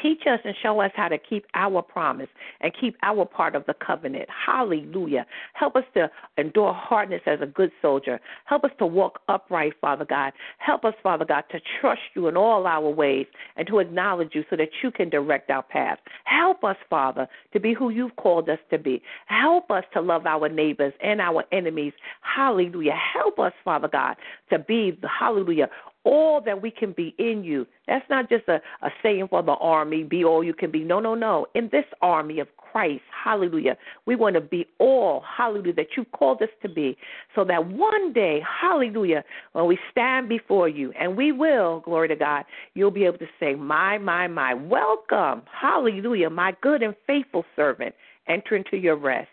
Teach 0.03 0.23
us 0.27 0.41
and 0.45 0.55
show 0.63 0.81
us 0.81 0.91
how 0.95 1.09
to 1.09 1.19
keep 1.19 1.47
our 1.55 1.83
promise 1.83 2.29
and 2.61 2.73
keep 2.79 2.97
our 3.03 3.25
part 3.25 3.55
of 3.55 3.65
the 3.67 3.75
covenant. 3.75 4.29
Hallelujah. 4.29 5.27
Help 5.55 5.77
us 5.77 5.85
to 5.95 6.11
endure 6.39 6.73
hardness 6.73 7.23
as 7.27 7.41
a 7.41 7.47
good 7.47 7.71
soldier. 7.81 8.21
Help 8.45 8.65
us 8.65 8.71
to 8.79 8.87
walk 8.87 9.21
upright, 9.29 9.73
Father 9.81 10.05
God. 10.05 10.33
Help 10.59 10.85
us, 10.85 10.95
Father 11.03 11.25
God, 11.25 11.45
to 11.51 11.61
trust 11.81 12.01
you 12.15 12.29
in 12.29 12.37
all 12.37 12.67
our 12.67 12.89
ways 12.89 13.27
and 13.57 13.67
to 13.69 13.79
acknowledge 13.79 14.31
you 14.35 14.45
so 14.51 14.57
that 14.57 14.69
you 14.83 14.91
can 14.91 15.09
direct 15.09 15.51
our 15.51 15.63
path. 15.63 15.99
Help 16.25 16.65
us, 16.65 16.77
Father, 16.91 17.29
to 17.53 17.61
be 17.61 17.73
who 17.75 17.91
you've 17.91 18.17
called 18.17 18.49
us 18.49 18.59
to 18.71 18.79
be. 18.79 19.03
Help 19.27 19.71
us 19.71 19.85
to 19.95 20.01
love 20.01 20.27
our 20.27 20.49
neighbors 20.49 20.93
and 21.03 21.21
our 21.21 21.45
enemies. 21.53 21.93
Hallelujah. 22.21 22.95
Help 23.15 23.39
us, 23.39 23.53
Father 23.65 23.89
God, 23.89 24.17
to 24.51 24.59
be, 24.59 24.97
the 25.01 25.09
hallelujah, 25.09 25.69
all 26.07 26.41
that 26.41 26.63
we 26.63 26.71
can 26.71 26.93
be 26.93 27.15
in 27.19 27.43
you. 27.45 27.67
That's 27.89 28.09
not 28.09 28.31
just 28.31 28.49
a, 28.49 28.63
a 28.83 28.91
saying 29.03 29.27
for 29.29 29.43
the 29.43 29.53
army, 29.53 30.05
be 30.05 30.25
all 30.25 30.43
you 30.43 30.55
can 30.55 30.71
be. 30.71 30.85
No, 30.85 31.01
no, 31.01 31.15
no. 31.15 31.47
In 31.55 31.69
this 31.73 31.85
army 32.01 32.39
of 32.39 32.47
Christ, 32.57 33.03
hallelujah, 33.25 33.77
we 34.07 34.15
want 34.15 34.35
to 34.35 34.41
be 34.41 34.67
all, 34.79 35.23
hallelujah, 35.37 35.75
that 35.75 35.89
you 35.97 36.05
called 36.05 36.41
us 36.43 36.49
to 36.63 36.69
be, 36.69 36.97
so 37.35 37.45
that 37.45 37.67
one 37.67 38.13
day, 38.13 38.41
hallelujah, 38.61 39.25
when 39.53 39.67
we 39.67 39.79
stand 39.91 40.29
before 40.29 40.69
you, 40.69 40.93
and 40.93 41.17
we 41.17 41.33
will, 41.33 41.81
glory 41.81 42.09
to 42.09 42.17
God, 42.17 42.45
you'll 42.75 42.91
be 42.91 43.05
able 43.05 43.19
to 43.19 43.27
say, 43.41 43.55
My, 43.55 43.99
my, 43.99 44.29
my, 44.29 44.55
welcome, 44.55 45.43
hallelujah, 45.51 46.31
my 46.31 46.55
good 46.61 46.83
and 46.83 46.95
faithful 47.07 47.45
servant, 47.57 47.95
enter 48.29 48.55
into 48.55 48.77
your 48.77 48.97
rest. 48.97 49.29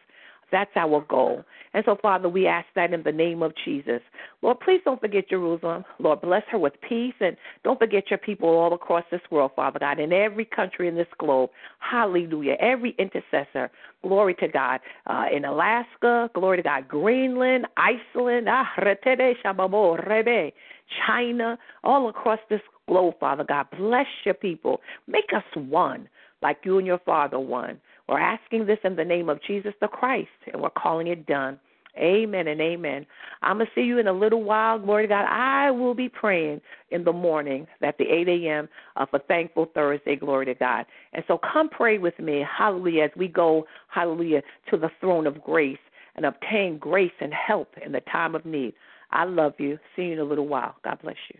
That's 0.53 0.69
our 0.75 1.01
goal. 1.09 1.43
And 1.73 1.83
so, 1.83 1.97
Father, 1.99 2.29
we 2.29 2.45
ask 2.45 2.67
that 2.75 2.93
in 2.93 3.01
the 3.01 3.11
name 3.11 3.41
of 3.41 3.53
Jesus. 3.65 4.01
Lord, 4.43 4.59
please 4.59 4.81
don't 4.85 5.01
forget 5.01 5.27
Jerusalem. 5.27 5.83
Lord, 5.97 6.21
bless 6.21 6.43
her 6.51 6.59
with 6.59 6.73
peace. 6.87 7.15
And 7.19 7.35
don't 7.63 7.79
forget 7.79 8.11
your 8.11 8.19
people 8.19 8.49
all 8.49 8.71
across 8.71 9.03
this 9.09 9.21
world, 9.31 9.53
Father 9.55 9.79
God, 9.79 9.99
in 9.99 10.13
every 10.13 10.45
country 10.45 10.87
in 10.87 10.93
this 10.93 11.07
globe. 11.17 11.49
Hallelujah. 11.79 12.53
Every 12.59 12.95
intercessor. 12.99 13.71
Glory 14.03 14.35
to 14.35 14.47
God. 14.47 14.79
Uh, 15.07 15.25
in 15.35 15.43
Alaska, 15.45 16.29
glory 16.35 16.57
to 16.57 16.63
God. 16.63 16.87
Greenland, 16.87 17.65
Iceland, 17.75 18.47
ah, 18.47 18.67
China, 21.07 21.57
all 21.83 22.09
across 22.09 22.39
this 22.47 22.61
globe, 22.87 23.15
Father 23.19 23.43
God. 23.43 23.65
Bless 23.75 24.05
your 24.23 24.35
people. 24.35 24.81
Make 25.07 25.31
us 25.35 25.43
one, 25.55 26.07
like 26.43 26.59
you 26.63 26.77
and 26.77 26.85
your 26.85 26.99
Father 26.99 27.39
one. 27.39 27.81
We're 28.07 28.19
asking 28.19 28.65
this 28.65 28.79
in 28.83 28.95
the 28.95 29.05
name 29.05 29.29
of 29.29 29.41
Jesus 29.43 29.73
the 29.81 29.87
Christ, 29.87 30.29
and 30.51 30.61
we're 30.61 30.69
calling 30.71 31.07
it 31.07 31.25
done. 31.25 31.59
Amen 31.97 32.47
and 32.47 32.59
amen. 32.59 33.05
I'm 33.43 33.57
going 33.57 33.67
to 33.67 33.71
see 33.75 33.85
you 33.85 33.99
in 33.99 34.07
a 34.07 34.13
little 34.13 34.43
while. 34.43 34.79
Glory 34.79 35.03
to 35.03 35.07
God. 35.07 35.25
I 35.25 35.69
will 35.69 35.93
be 35.93 36.09
praying 36.09 36.59
in 36.89 37.03
the 37.03 37.13
morning 37.13 37.67
at 37.83 37.97
the 37.99 38.05
8 38.05 38.27
a.m. 38.27 38.67
Uh, 38.95 39.05
for 39.05 39.19
Thankful 39.19 39.67
Thursday. 39.75 40.15
Glory 40.15 40.47
to 40.47 40.55
God. 40.55 40.85
And 41.13 41.23
so 41.27 41.37
come 41.37 41.69
pray 41.69 41.99
with 41.99 42.17
me. 42.17 42.43
Hallelujah. 42.57 43.03
As 43.03 43.11
we 43.15 43.27
go, 43.27 43.67
hallelujah, 43.89 44.41
to 44.71 44.77
the 44.77 44.89
throne 44.99 45.27
of 45.27 45.43
grace 45.43 45.77
and 46.15 46.25
obtain 46.25 46.79
grace 46.79 47.11
and 47.21 47.31
help 47.31 47.75
in 47.85 47.91
the 47.91 48.01
time 48.01 48.33
of 48.33 48.43
need. 48.43 48.73
I 49.11 49.25
love 49.25 49.53
you. 49.59 49.77
See 49.95 50.03
you 50.03 50.13
in 50.13 50.19
a 50.19 50.23
little 50.23 50.47
while. 50.47 50.75
God 50.83 50.97
bless 51.03 51.15
you. 51.31 51.39